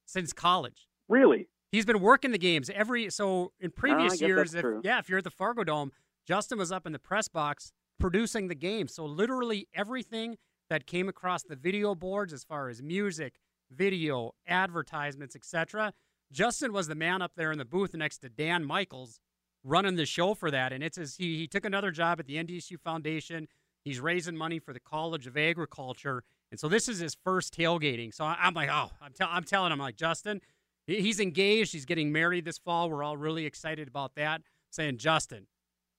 [0.05, 0.87] since college.
[1.07, 1.47] Really?
[1.71, 4.53] He's been working the games every so in previous uh, years.
[4.53, 5.91] If, yeah, if you're at the Fargo Dome,
[6.25, 8.87] Justin was up in the press box producing the game.
[8.87, 10.37] So literally everything
[10.69, 13.35] that came across the video boards as far as music,
[13.71, 15.93] video, advertisements, etc.
[16.31, 19.19] Justin was the man up there in the booth next to Dan Michaels
[19.63, 20.71] running the show for that.
[20.71, 23.47] And it's as he, he took another job at the NDSU Foundation.
[23.83, 26.23] He's raising money for the College of Agriculture.
[26.51, 28.13] And so this is his first tailgating.
[28.13, 30.41] So I'm like, oh, I'm, te- I'm telling him, like, Justin,
[30.85, 31.73] he's engaged.
[31.73, 32.89] He's getting married this fall.
[32.89, 34.41] We're all really excited about that.
[34.69, 35.47] Saying, Justin,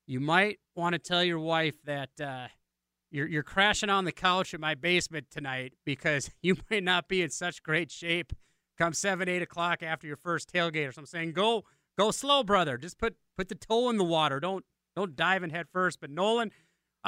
[0.06, 2.48] you might want to tell your wife that uh,
[3.10, 7.22] you're, you're crashing on the couch in my basement tonight because you might not be
[7.22, 8.32] in such great shape
[8.78, 11.02] come 7, 8 o'clock after your first tailgate something.
[11.02, 11.64] I'm saying, go
[11.98, 12.78] go slow, brother.
[12.78, 14.40] Just put put the toe in the water.
[14.40, 14.64] Don't
[14.96, 16.00] don't dive in head first.
[16.00, 16.52] But Nolan,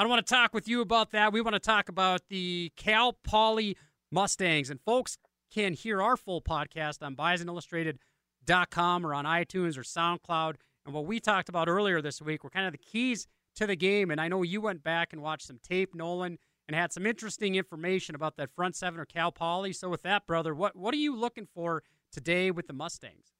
[0.01, 1.31] I don't want to talk with you about that.
[1.31, 3.77] We want to talk about the Cal Poly
[4.11, 4.71] Mustangs.
[4.71, 5.19] And folks
[5.53, 10.55] can hear our full podcast on bisonillustrated.com or on iTunes or SoundCloud.
[10.87, 13.75] And what we talked about earlier this week were kind of the keys to the
[13.75, 14.09] game.
[14.09, 17.53] And I know you went back and watched some tape, Nolan, and had some interesting
[17.53, 19.71] information about that front seven or Cal Poly.
[19.71, 23.33] So with that, brother, what what are you looking for today with the Mustangs?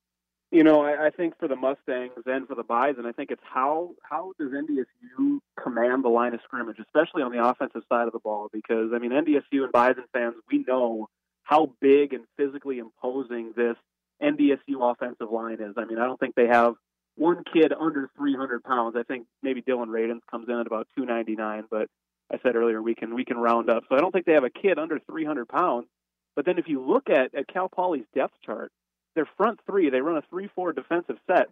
[0.51, 3.41] You know, I, I think for the Mustangs and for the Bison, I think it's
[3.43, 8.13] how how does NDSU command the line of scrimmage, especially on the offensive side of
[8.13, 8.49] the ball?
[8.51, 11.07] Because I mean, NDSU and Bison fans, we know
[11.43, 13.77] how big and physically imposing this
[14.21, 15.75] NDSU offensive line is.
[15.77, 16.75] I mean, I don't think they have
[17.15, 18.95] one kid under 300 pounds.
[18.97, 21.87] I think maybe Dillon Radunz comes in at about 299, but
[22.29, 23.83] I said earlier we can we can round up.
[23.87, 25.87] So I don't think they have a kid under 300 pounds.
[26.35, 28.71] But then if you look at at Cal Poly's depth chart,
[29.15, 31.49] their front three, they run a 3 4 defensive set.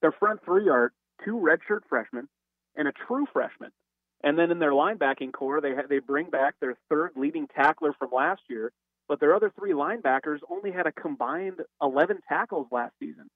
[0.00, 0.92] Their front three are
[1.24, 2.28] two redshirt freshmen
[2.76, 3.70] and a true freshman.
[4.22, 7.92] And then in their linebacking corps, they ha- they bring back their third leading tackler
[7.92, 8.72] from last year,
[9.08, 13.28] but their other three linebackers only had a combined 11 tackles last season.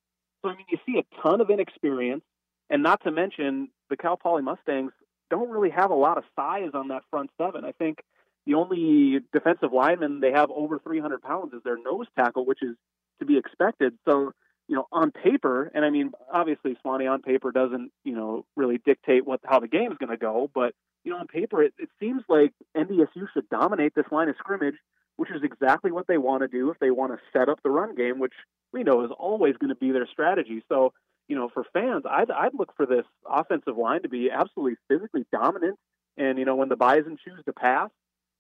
[0.42, 2.24] So I mean, you see a ton of inexperience,
[2.68, 4.92] and not to mention the Cal Poly Mustangs
[5.30, 7.64] don't really have a lot of size on that front seven.
[7.64, 8.02] I think
[8.44, 12.76] the only defensive lineman they have over 300 pounds is their nose tackle, which is
[13.22, 13.94] to be expected.
[14.04, 14.32] So,
[14.68, 18.78] you know, on paper, and I mean, obviously, Swany on paper doesn't, you know, really
[18.84, 21.74] dictate what how the game is going to go, but you know, on paper, it,
[21.78, 24.76] it seems like NDSU should dominate this line of scrimmage,
[25.16, 27.70] which is exactly what they want to do if they want to set up the
[27.70, 28.34] run game, which
[28.72, 30.62] we know is always going to be their strategy.
[30.68, 30.92] So,
[31.28, 35.26] you know, for fans, I'd, I'd look for this offensive line to be absolutely physically
[35.32, 35.78] dominant.
[36.16, 37.90] And, you know, when the Bison choose to pass,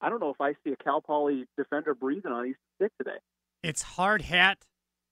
[0.00, 3.18] I don't know if I see a Cal Poly defender breathing on Easton Stick today.
[3.62, 4.58] It's hard hat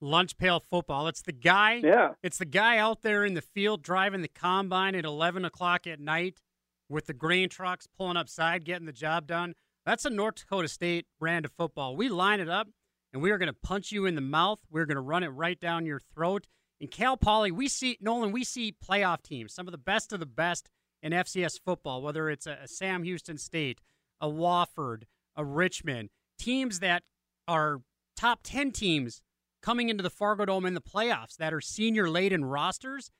[0.00, 1.08] lunch pail football.
[1.08, 1.80] It's the guy.
[1.82, 2.10] Yeah.
[2.22, 6.00] It's the guy out there in the field driving the combine at 11 o'clock at
[6.00, 6.40] night
[6.88, 9.54] with the grain trucks pulling upside, getting the job done.
[9.86, 11.96] That's a North Dakota State brand of football.
[11.96, 12.68] We line it up
[13.12, 14.60] and we are going to punch you in the mouth.
[14.70, 16.46] We're going to run it right down your throat.
[16.80, 18.32] In Cal Poly, we see Nolan.
[18.32, 20.68] We see playoff teams, some of the best of the best
[21.02, 22.02] in FCS football.
[22.02, 23.80] Whether it's a, a Sam Houston State,
[24.20, 25.02] a Wofford,
[25.36, 26.08] a Richmond,
[26.38, 27.02] teams that
[27.46, 27.82] are
[28.16, 29.20] top ten teams
[29.62, 33.10] coming into the Fargo Dome in the playoffs that are senior laden rosters,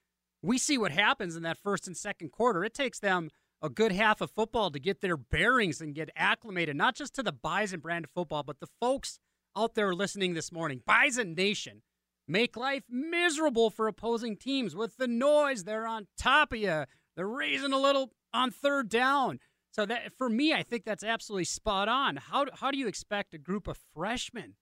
[0.43, 2.65] we see what happens in that first and second quarter.
[2.65, 3.31] It takes them
[3.63, 7.23] a good half of football to get their bearings and get acclimated, not just to
[7.23, 9.19] the Bison brand of football, but the folks
[9.57, 10.81] out there listening this morning.
[10.87, 11.83] Bison Nation
[12.27, 15.65] make life miserable for opposing teams with the noise.
[15.65, 16.85] They're on top of you.
[17.17, 19.41] They're raising a little on third down.
[19.73, 22.17] So that for me, I think that's absolutely spot on.
[22.17, 24.55] How how do you expect a group of freshmen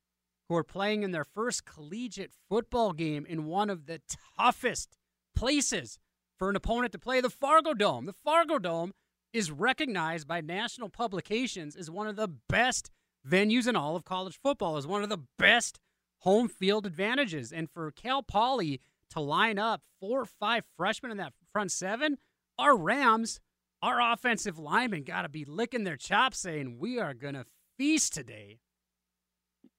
[0.49, 4.01] who are playing in their first collegiate football game in one of the
[4.37, 4.97] toughest
[5.37, 5.99] places
[6.39, 8.07] for an opponent to play the Fargo Dome.
[8.07, 8.93] The Fargo Dome
[9.33, 12.91] is recognized by national publications as one of the best
[13.29, 15.79] venues in all of college football, as one of the best
[16.21, 17.53] home field advantages.
[17.53, 18.81] And for Cal Poly
[19.11, 22.17] to line up four or five freshmen in that front seven,
[22.59, 23.41] our Rams,
[23.83, 27.45] our offensive linemen got to be licking their chops saying, We are going to
[27.77, 28.59] feast today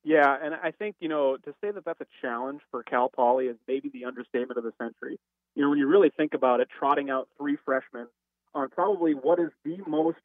[0.04, 3.46] yeah, and I think you know to say that that's a challenge for Cal Poly
[3.46, 5.20] is maybe the understatement of the century.
[5.56, 8.08] You know, when you really think about it, trotting out three freshmen
[8.54, 10.18] on probably what is the most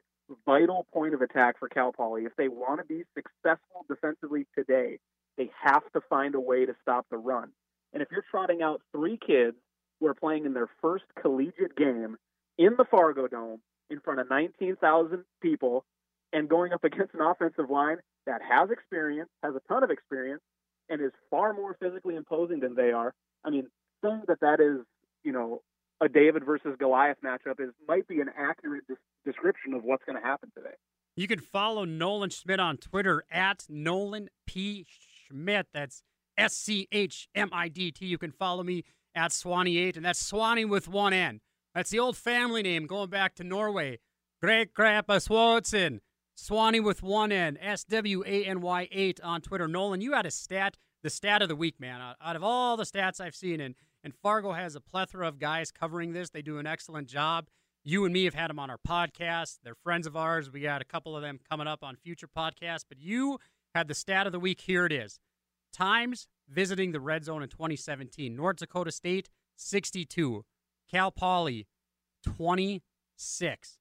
[0.47, 2.25] vital point of attack for Cal Poly.
[2.25, 4.99] If they want to be successful defensively today,
[5.37, 7.51] they have to find a way to stop the run.
[7.93, 9.57] And if you're trotting out three kids
[10.01, 12.17] who are playing in their first collegiate game
[12.59, 13.61] in the Fargo Dome
[13.91, 15.85] in front of 19,000 people
[16.35, 20.43] and going up against an offensive line that has experience, has a ton of experience,
[20.91, 23.15] and is far more physically imposing than they are.
[23.45, 23.69] I mean,
[24.05, 24.85] saying that that is,
[25.23, 25.63] you know,
[26.03, 30.21] a David versus Goliath matchup is might be an accurate des- description of what's going
[30.21, 30.75] to happen today.
[31.17, 35.69] You can follow Nolan Schmidt on Twitter at Nolan P Schmidt.
[35.73, 36.03] That's
[36.37, 38.07] S C H M I D T.
[38.07, 41.41] You can follow me at Swany8, and that's Swany with one N.
[41.75, 44.01] That's the old family name going back to Norway.
[44.43, 46.01] Great Grandpa Swanson.
[46.37, 47.57] Swany with one N.
[47.61, 49.69] S W A N Y 8 on Twitter.
[49.69, 52.01] Nolan, you had a stat, the stat of the week, man.
[52.21, 55.71] Out, of all the stats I've seen, and, and Fargo has a plethora of guys
[55.71, 56.31] covering this.
[56.31, 57.49] They do an excellent job.
[57.85, 59.59] You and me have had them on our podcast.
[59.63, 60.51] They're friends of ours.
[60.51, 62.85] We got a couple of them coming up on future podcasts.
[62.89, 63.39] But you
[63.75, 64.63] had the stat of the week.
[64.63, 65.19] Here it is
[65.73, 68.35] Times visiting the red zone in 2017.
[68.35, 70.45] North Dakota State, 62.
[70.91, 71.67] Cal Poly,
[72.23, 73.79] 26.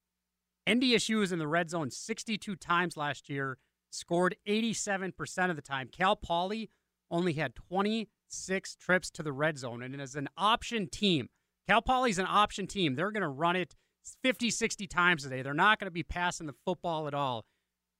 [0.67, 3.57] NDSU was in the red zone 62 times last year,
[3.89, 5.89] scored 87% of the time.
[5.91, 6.69] Cal Poly
[7.11, 11.29] only had 26 trips to the red zone, and as an option team,
[11.67, 12.95] Cal Poly's an option team.
[12.95, 13.75] They're going to run it
[14.23, 15.41] 50, 60 times a day.
[15.41, 17.45] They're not going to be passing the football at all.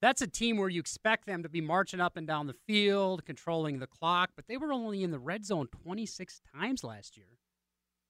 [0.02, 3.24] That's a team where you expect them to be marching up and down the field,
[3.26, 7.38] controlling the clock, but they were only in the red zone 26 times last year.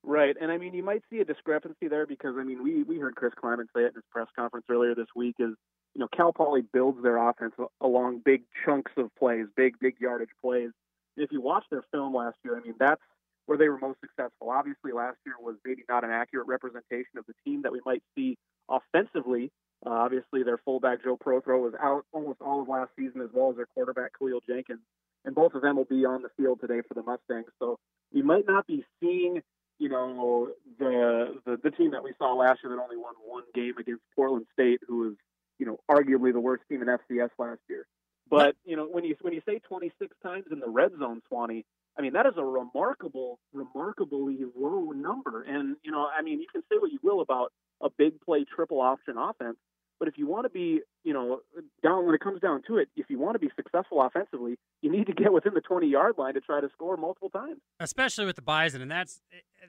[0.06, 3.00] Right, and I mean, you might see a discrepancy there because I mean, we we
[3.00, 5.36] heard Chris Klieman say it in his press conference earlier this week.
[5.40, 5.56] Is
[5.96, 10.36] you know, Cal Poly builds their offense along big chunks of plays, big big yardage
[10.42, 10.72] plays.
[11.16, 13.02] And if you watch their film last year, I mean, that's
[13.46, 14.50] where they were most successful.
[14.50, 18.04] Obviously, last year was maybe not an accurate representation of the team that we might
[18.14, 18.38] see
[18.70, 19.52] offensively.
[19.86, 23.52] Uh, obviously, their fullback Joe Protheroe was out almost all of last season, as well
[23.52, 24.82] as their quarterback Khaleel Jenkins,
[25.24, 27.52] and both of them will be on the field today for the Mustangs.
[27.60, 27.80] So
[28.14, 29.42] we might not be seeing
[29.80, 30.50] you know
[30.80, 34.04] the, the the team that we saw last year that only won one game against
[34.16, 35.14] Portland State, who was
[35.60, 37.86] you know arguably the worst team in FCS last year.
[38.30, 41.66] But you know when you when you say 26 times in the red zone, Swany,
[41.98, 45.44] I mean that is a remarkable, remarkably low number.
[45.44, 47.52] And you know, I mean, you can say what you will about
[47.82, 49.58] a big play triple option offense,
[50.00, 51.40] but if you want to be, you know,
[51.82, 54.92] down when it comes down to it, if you want to be successful offensively, you
[54.92, 57.60] need to get within the 20 yard line to try to score multiple times.
[57.80, 59.22] Especially with the Bison, and that's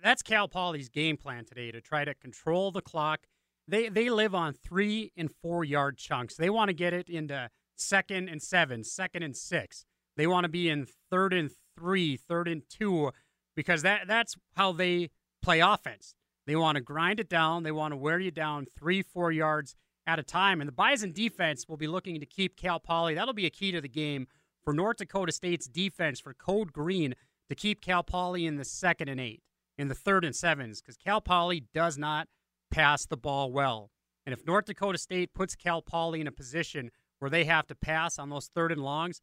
[0.02, 3.20] that's Cal Poly's game plan today to try to control the clock.
[3.68, 6.36] They they live on three and four yard chunks.
[6.36, 9.84] They want to get it into second and seven, second and six.
[10.16, 13.12] They want to be in third and three, third and two,
[13.56, 15.10] because that that's how they
[15.42, 16.14] play offense.
[16.46, 17.62] They want to grind it down.
[17.62, 19.74] They want to wear you down three, four yards
[20.06, 20.60] at a time.
[20.60, 23.14] And the Bison defense will be looking to keep Cal Poly.
[23.14, 24.26] That'll be a key to the game
[24.62, 27.14] for North Dakota State's defense for Code Green
[27.48, 29.42] to keep Cal Poly in the second and eight,
[29.76, 32.28] in the third and sevens, because Cal Poly does not
[32.70, 33.90] pass the ball well.
[34.26, 37.74] And if North Dakota State puts Cal Poly in a position where they have to
[37.74, 39.20] pass on those third and longs,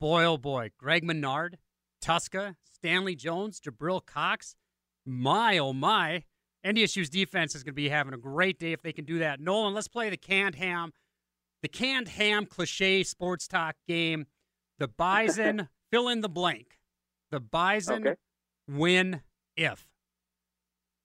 [0.00, 1.58] boy, oh boy, Greg Menard,
[2.04, 4.56] Tuszka, Stanley Jones, Jabril Cox,
[5.06, 6.24] my, oh my,
[6.64, 9.40] NDSU's defense is going to be having a great day if they can do that.
[9.40, 10.92] Nolan, let's play the canned ham,
[11.62, 14.26] the canned ham cliche sports talk game.
[14.78, 16.78] The Bison, fill in the blank.
[17.30, 18.16] The Bison okay.
[18.68, 19.20] win
[19.56, 19.86] if.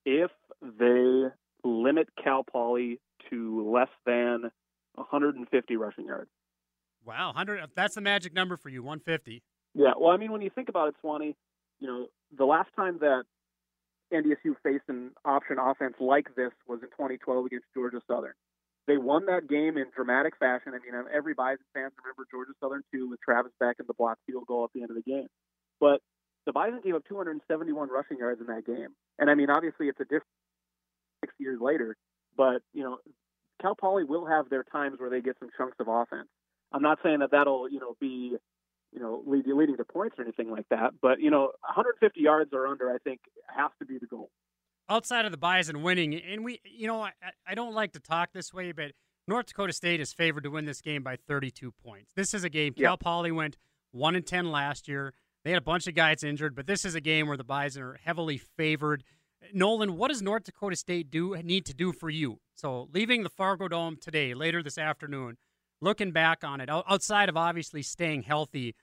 [0.05, 0.31] If
[0.61, 1.25] they
[1.63, 2.99] limit Cal Poly
[3.29, 4.51] to less than
[4.95, 6.29] 150 rushing yards.
[7.05, 7.69] Wow, 100.
[7.75, 9.43] That's the magic number for you, 150.
[9.73, 11.35] Yeah, well, I mean, when you think about it, Swany,
[11.79, 13.23] you know, the last time that
[14.13, 18.33] NDSU faced an option offense like this was in 2012 against Georgia Southern.
[18.87, 20.73] They won that game in dramatic fashion.
[20.75, 24.19] I mean, every Bison fan remember Georgia Southern too, with Travis Beck and the block
[24.27, 25.27] field goal at the end of the game.
[25.79, 26.01] But
[26.45, 29.99] the Bison gave up 271 rushing yards in that game, and I mean, obviously, it's
[29.99, 30.29] a different
[31.21, 31.95] six years later.
[32.37, 32.97] But you know,
[33.59, 36.27] Cal Poly will have their times where they get some chunks of offense.
[36.71, 38.37] I'm not saying that that'll you know be
[38.95, 40.93] you know, lead, leading to points or anything like that.
[41.01, 43.19] But you know, 150 yards or under, I think,
[43.55, 44.31] has to be the goal.
[44.87, 47.11] Outside of the Bison winning, and we, you know, I,
[47.45, 48.91] I don't like to talk this way, but
[49.27, 52.13] North Dakota State is favored to win this game by 32 points.
[52.15, 52.73] This is a game.
[52.77, 52.85] Yep.
[52.85, 53.57] Cal Poly went
[53.91, 55.13] one and 10 last year.
[55.43, 57.81] They had a bunch of guys injured, but this is a game where the Bison
[57.83, 59.03] are heavily favored.
[59.53, 62.39] Nolan, what does North Dakota State do need to do for you?
[62.55, 65.37] So leaving the Fargo Dome today, later this afternoon,
[65.81, 68.75] looking back on it, outside of obviously staying healthy,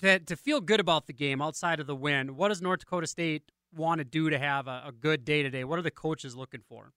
[0.00, 3.06] to, to feel good about the game outside of the win, what does North Dakota
[3.06, 5.64] State want to do to have a, a good day today?
[5.64, 6.92] What are the coaches looking for?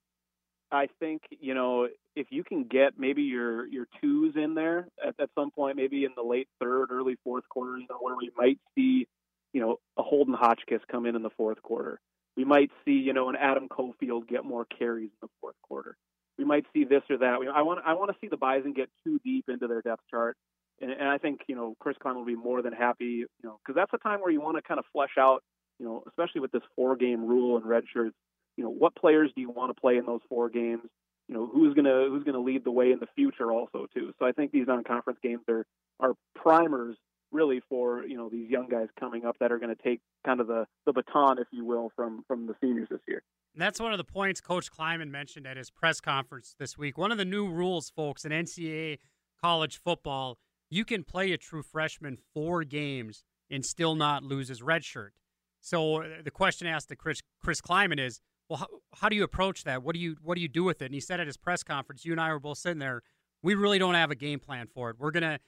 [0.72, 5.16] I think you know if you can get maybe your your twos in there at,
[5.20, 8.32] at some point, maybe in the late third, early fourth quarter, you know, where we
[8.36, 9.08] might see
[9.54, 12.00] you know a Holden Hotchkiss come in in the fourth quarter.
[12.36, 15.96] We might see you know an Adam Cofield get more carries in the fourth quarter.
[16.38, 17.38] We might see this or that.
[17.54, 20.36] I want I want to see the Bison get too deep into their depth chart
[20.82, 23.60] and, and I think you know Chris Klieman will be more than happy, you know,
[23.64, 25.44] because that's a time where you want to kind of flesh out,
[25.80, 28.16] you know, especially with this four game rule and red shirts.
[28.58, 30.84] You know, what players do you want to play in those four games?
[31.28, 34.14] You know, who's gonna who's gonna lead the way in the future also too.
[34.20, 35.66] So I think these non conference games are
[36.00, 36.98] are primers
[37.32, 40.40] really for you know these young guys coming up that are going to take kind
[40.40, 43.22] of the the baton, if you will, from from the seniors this year.
[43.54, 46.98] And that's one of the points Coach Klieman mentioned at his press conference this week.
[46.98, 49.00] One of the new rules, folks, in NCAA
[49.42, 50.38] college football,
[50.70, 55.14] you can play a true freshman four games and still not lose his red shirt.
[55.62, 59.24] So uh, the question asked to Chris Chris Klieman is, well, how, how do you
[59.24, 59.84] approach that?
[59.84, 60.86] What do you what do you do with it?
[60.86, 63.02] And he said at his press conference, you and I were both sitting there.
[63.42, 64.98] We really don't have a game plan for it.
[65.00, 65.40] We're gonna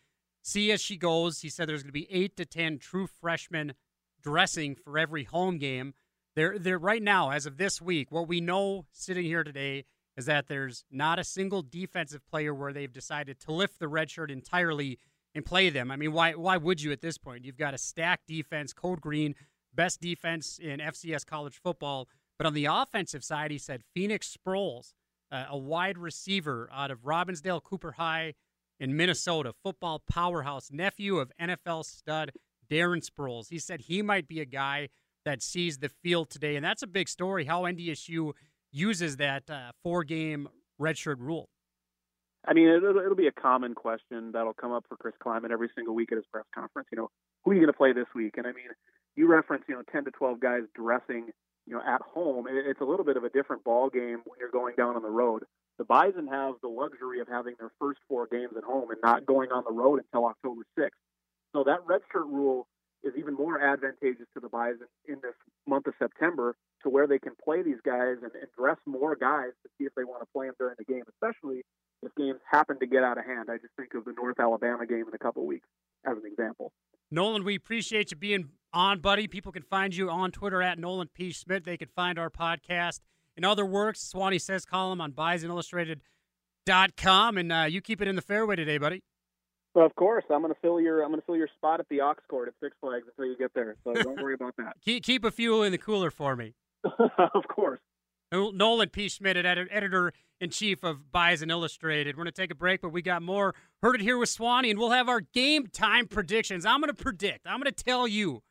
[0.42, 1.42] see as she goes.
[1.42, 3.74] He said there's to be eight to ten true freshmen
[4.22, 5.94] dressing for every home game.
[6.36, 9.86] They're, they're right now, as of this week, what we know sitting here today
[10.18, 14.10] is that there's not a single defensive player where they've decided to lift the red
[14.10, 15.00] shirt entirely
[15.36, 15.92] and play them.
[15.92, 17.46] I mean, why why would you at this point?
[17.46, 19.36] You've got a stacked defense, code green,
[19.74, 22.10] best defense in FCS college football.
[22.38, 24.94] But on the offensive side, he said Phoenix Sproles,
[25.32, 28.34] uh, a wide receiver out of Robbinsdale Cooper High
[28.80, 32.32] in Minnesota, football powerhouse, nephew of NFL stud
[32.70, 33.50] Darren Sproles.
[33.50, 34.90] He said he might be a guy
[35.26, 37.46] that sees the field today, and that's a big story.
[37.46, 38.34] How NDSU
[38.72, 40.50] uses that uh, four-game
[40.80, 41.50] redshirt rule.
[42.48, 45.70] I mean, it'll, it'll be a common question that'll come up for Chris Klieman every
[45.76, 46.88] single week at his press conference.
[46.92, 47.10] You know,
[47.44, 48.36] who are you going to play this week?
[48.38, 48.70] And I mean,
[49.16, 51.30] you reference, you know, 10 to 12 guys dressing,
[51.66, 52.46] you know, at home.
[52.50, 55.10] It's a little bit of a different ball game when you're going down on the
[55.10, 55.44] road.
[55.78, 59.26] The Bison have the luxury of having their first four games at home and not
[59.26, 60.90] going on the road until October 6th.
[61.54, 62.68] So that redshirt rule
[63.08, 65.34] is even more advantageous to the Bison in this
[65.66, 69.52] month of September to where they can play these guys and, and dress more guys
[69.64, 71.64] to see if they want to play them during the game, especially
[72.04, 73.50] if games happen to get out of hand.
[73.50, 75.68] I just think of the North Alabama game in a couple weeks
[76.06, 76.72] as an example.
[77.10, 79.28] Nolan, we appreciate you being on, buddy.
[79.28, 81.32] People can find you on Twitter at Nolan P.
[81.32, 81.64] Schmidt.
[81.64, 83.00] They can find our podcast
[83.38, 87.38] and other works, Swany Says column on BisonIllustrated.com.
[87.38, 89.04] And uh, you keep it in the fairway today, buddy.
[89.78, 92.02] Of course, I'm going to fill your I'm going to fill your spot at the
[92.02, 93.76] Ox Court at Six Flags until you get there.
[93.84, 94.76] So don't worry about that.
[94.86, 96.56] keep, keep a few in the cooler for me.
[96.84, 97.80] of course.
[98.32, 99.08] Nolan P.
[99.08, 100.12] Schmidt, editor
[100.42, 102.18] in chief of Bison Illustrated.
[102.18, 103.56] We're going to take a break, but we got more.
[103.82, 106.66] Heard it here with Swany, and we'll have our game time predictions.
[106.66, 107.48] I'm going to predict.
[107.48, 108.42] I'm going to tell you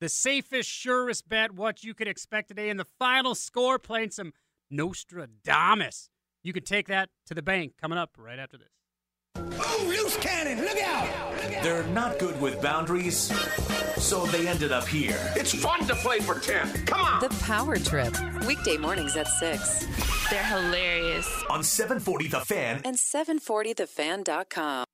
[0.00, 4.32] the safest, surest bet what you could expect today, and the final score playing some
[4.70, 6.10] Nostradamus.
[6.42, 8.68] You could take that to the bank coming up right after this.
[9.58, 10.64] Oh, loose cannon!
[10.64, 11.08] Look out!
[11.36, 11.62] Look out!
[11.62, 13.32] They're not good with boundaries,
[13.96, 15.18] so they ended up here.
[15.36, 16.86] It's fun to play for 10.
[16.86, 17.20] Come on!
[17.20, 18.14] The Power Trip.
[18.46, 19.86] Weekday mornings at 6.
[20.30, 21.28] They're hilarious.
[21.50, 24.86] On 740 The Fan and 740thefan.com.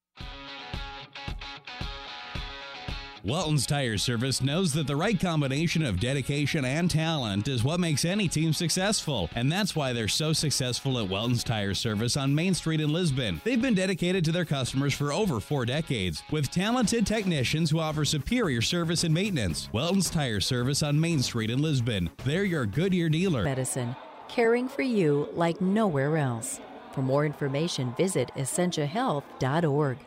[3.25, 8.05] Walton's Tire Service knows that the right combination of dedication and talent is what makes
[8.05, 12.53] any team successful, and that's why they're so successful at Walton's Tire Service on Main
[12.53, 13.41] Street in Lisbon.
[13.45, 18.05] They've been dedicated to their customers for over four decades, with talented technicians who offer
[18.05, 19.69] superior service and maintenance.
[19.73, 22.11] Walton's Tire Service on Main Street in Lisbon.
[22.25, 23.45] They're your Goodyear dealer.
[23.45, 23.95] Medicine,
[24.29, 26.61] caring for you like nowhere else.
[26.91, 29.99] For more information, visit essentiahealth.org.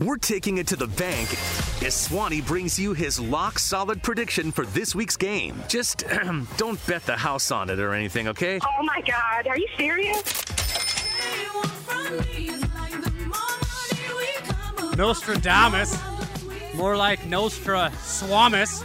[0.00, 1.30] We're taking it to the bank
[1.80, 5.62] as Swany brings you his lock solid prediction for this week's game.
[5.68, 6.02] Just
[6.56, 8.58] don't bet the house on it or anything, okay?
[8.60, 10.20] Oh my God, are you serious?
[14.96, 15.96] Nostradamus.
[16.74, 18.82] More like Nostra Swamus.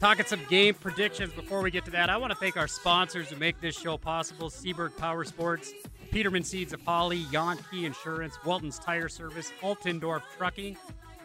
[0.00, 2.10] Talking some game predictions before we get to that.
[2.10, 5.72] I want to thank our sponsors who make this show possible Seaberg Power Sports,
[6.12, 10.76] Peterman Seeds of Holly, Yankee Insurance, Walton's Tire Service, Altendorf Trucking,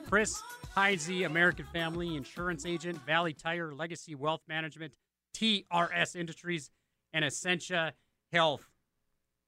[0.07, 0.41] Chris
[0.77, 4.93] Heisey, American Family Insurance Agent, Valley Tire, Legacy Wealth Management,
[5.35, 6.71] TRS Industries,
[7.11, 7.95] and Essentia
[8.31, 8.65] Health.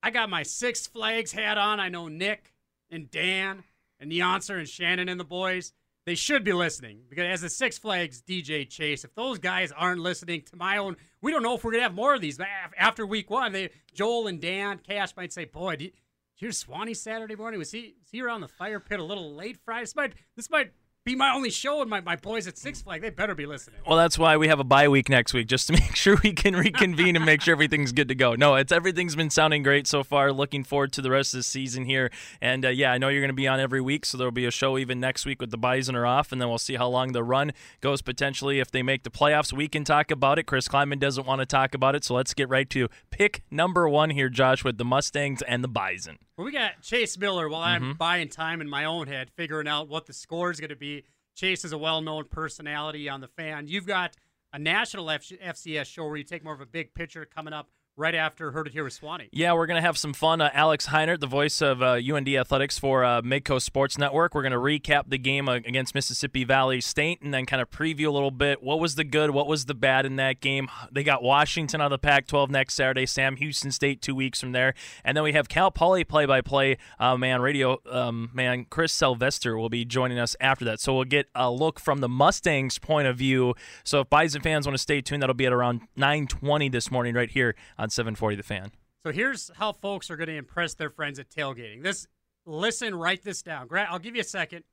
[0.04, 1.80] I got my Six Flags hat on.
[1.80, 2.54] I know Nick
[2.92, 3.64] and Dan
[3.98, 5.72] and the answer and Shannon and the boys.
[6.10, 10.02] They should be listening because as the Six Flags DJ Chase, if those guys aren't
[10.02, 12.40] listening to my own, we don't know if we're gonna have more of these.
[12.80, 15.92] After week one, they Joel and Dan Cash might say, "Boy, did you
[16.34, 17.60] hear Swany Saturday morning?
[17.60, 19.82] Was he was he around the fire pit a little late Friday?
[19.84, 20.74] This might this might
[21.10, 23.80] be my only show, and my, my boys at Six Flag, they better be listening.
[23.88, 26.34] Well, that's why we have a bye week next week, just to make sure we
[26.34, 28.36] can reconvene and make sure everything's good to go.
[28.36, 30.32] No, it's everything's been sounding great so far.
[30.32, 32.12] Looking forward to the rest of the season here.
[32.42, 34.46] And uh, yeah, I know you're going to be on every week, so there'll be
[34.46, 36.88] a show even next week with the Bison are off, and then we'll see how
[36.88, 38.60] long the run goes potentially.
[38.60, 40.44] If they make the playoffs, we can talk about it.
[40.44, 43.90] Chris Klieman doesn't want to talk about it, so let's get right to pick number
[43.90, 46.20] one here, Josh, with the Mustangs and the Bison.
[46.40, 47.92] Well, we got Chase Miller while I'm mm-hmm.
[47.98, 51.04] buying time in my own head, figuring out what the score is going to be.
[51.36, 53.68] Chase is a well-known personality on the fan.
[53.68, 54.16] You've got
[54.54, 57.68] a national F- FCS show where you take more of a big picture coming up
[58.00, 59.28] right after Heard It Here with Swany.
[59.34, 60.40] Yeah, we're going to have some fun.
[60.40, 64.34] Uh, Alex Heinert, the voice of uh, UND Athletics for uh, Midco Sports Network.
[64.34, 67.70] We're going to recap the game uh, against Mississippi Valley State and then kind of
[67.70, 70.70] preview a little bit what was the good, what was the bad in that game.
[70.92, 74.54] They got Washington on the Pac 12 next Saturday, Sam Houston State two weeks from
[74.54, 74.74] there.
[75.04, 79.58] And then we have Cal Poly play by play man, radio um, man, Chris Sylvester
[79.58, 80.80] will be joining us after that.
[80.80, 83.56] So we'll get a look from the Mustangs' point of view.
[83.84, 87.14] So if Bison fans want to stay tuned, that'll be at around 920 this morning
[87.14, 88.72] right here on 740 The Fan.
[89.06, 91.84] So here's how folks are going to impress their friends at tailgating.
[91.84, 92.08] This,
[92.46, 93.68] listen, write this down.
[93.68, 94.64] Gra- I'll give you a second.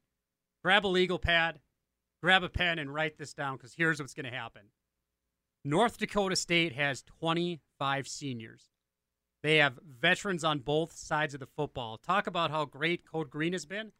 [0.64, 1.60] Grab a legal pad,
[2.22, 4.62] grab a pen, and write this down because here's what's going to happen.
[5.64, 8.70] North Dakota State has 25 seniors.
[9.42, 11.98] They have veterans on both sides of the football.
[11.98, 13.92] Talk about how great Code Green has been.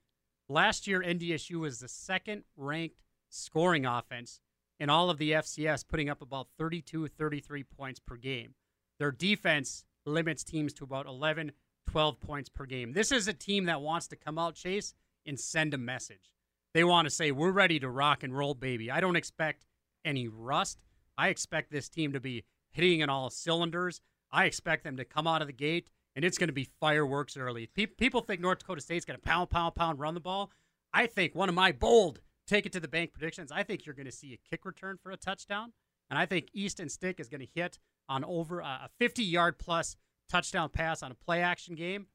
[0.49, 4.41] Last year, NDSU was the second ranked scoring offense
[4.79, 8.55] in all of the FCS, putting up about 32, 33 points per game.
[8.99, 11.53] Their defense limits teams to about 11,
[11.89, 12.93] 12 points per game.
[12.93, 14.95] This is a team that wants to come out, Chase,
[15.27, 16.33] and send a message.
[16.75, 18.91] They want to say, We're ready to rock and roll, baby.
[18.91, 19.67] I don't expect
[20.05, 20.79] any rust.
[21.19, 24.01] I expect this team to be hitting in all cylinders.
[24.31, 27.37] I expect them to come out of the gate, and it's going to be fireworks
[27.37, 27.67] early.
[27.67, 30.51] Pe- people think North Dakota State's going to pound, pound, pound, run the ball.
[30.93, 33.51] I think one of my bold take it to the bank predictions.
[33.51, 35.73] I think you're going to see a kick return for a touchdown,
[36.11, 37.79] and I think Easton Stick is going to hit
[38.09, 39.97] on over a 50 yard plus
[40.29, 42.07] touchdown pass on a play action game.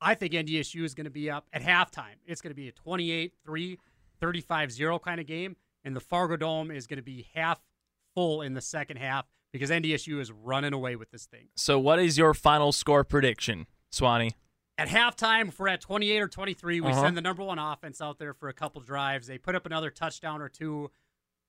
[0.00, 2.16] I think NDSU is going to be up at halftime.
[2.26, 3.78] It's going to be a 28 3,
[4.20, 7.60] 35 0 kind of game, and the Fargo Dome is going to be half
[8.14, 11.48] full in the second half because NDSU is running away with this thing.
[11.56, 14.32] So, what is your final score prediction, Swany?
[14.78, 17.02] At halftime, if we're at 28 or 23, we uh-huh.
[17.02, 19.26] send the number one offense out there for a couple drives.
[19.26, 20.90] They put up another touchdown or two,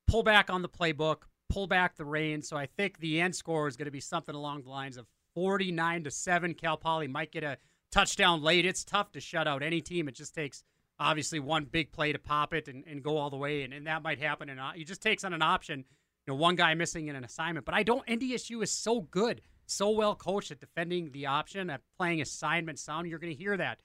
[0.06, 2.48] pull back on the playbook, pull back the reins.
[2.48, 5.06] So I think the end score is going to be something along the lines of
[5.36, 6.54] 49 to 7.
[6.54, 7.58] Cal Poly might get a
[7.92, 8.66] touchdown late.
[8.66, 10.08] It's tough to shut out any team.
[10.08, 10.64] It just takes
[11.00, 13.88] obviously one big play to pop it and, and go all the way, and, and
[13.88, 14.50] that might happen.
[14.50, 15.80] And it just takes on an option
[16.26, 17.66] you know, one guy missing in an assignment.
[17.66, 18.06] But I don't.
[18.08, 23.08] NDSU is so good, so well coached at defending the option, at playing assignment sound.
[23.08, 23.82] You're going to hear that.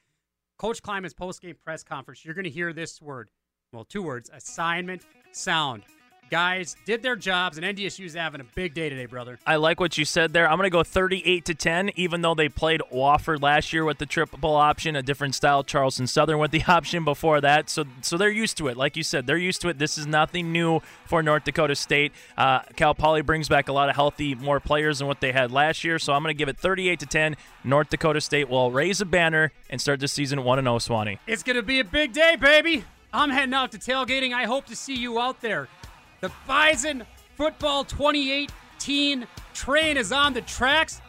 [0.59, 2.25] Coach Klieman's post-game press conference.
[2.25, 3.31] You're going to hear this word.
[3.73, 5.03] Well, two words: assignment
[5.33, 5.83] sound
[6.31, 9.39] guys did their jobs, and NDSU's having a big day today, brother.
[9.47, 10.49] I like what you said there.
[10.49, 13.99] I'm going to go 38 to 10, even though they played Wofford last year with
[13.99, 15.63] the triple option, a different style.
[15.65, 18.77] Charleston Southern with the option before that, so so they're used to it.
[18.77, 19.79] Like you said, they're used to it.
[19.79, 22.13] This is nothing new for North Dakota State.
[22.37, 25.51] Uh, Cal Poly brings back a lot of healthy more players than what they had
[25.51, 27.37] last year, so I'm going to give it 38 to 10.
[27.65, 31.19] North Dakota State will raise a banner and start the season 1 0 Swany.
[31.27, 32.85] It's going to be a big day, baby.
[33.13, 34.33] I'm heading out to tailgating.
[34.33, 35.69] I hope to see you out there.
[36.21, 37.05] The Bison
[37.37, 41.03] Football 2018 train is on the tracks,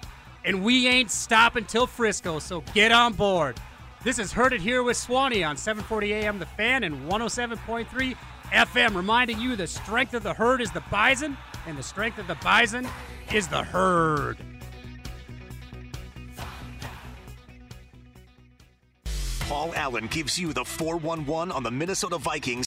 [0.44, 3.58] and we ain't stopping till Frisco, so get on board.
[4.04, 8.16] This is Heard It Here with Swany on 740 AM The Fan and 107.3
[8.52, 12.28] FM, reminding you the strength of the herd is the bison, and the strength of
[12.28, 12.86] the bison
[13.34, 14.38] is the herd.
[19.48, 22.66] Paul Allen gives you the 411 on the Minnesota Vikings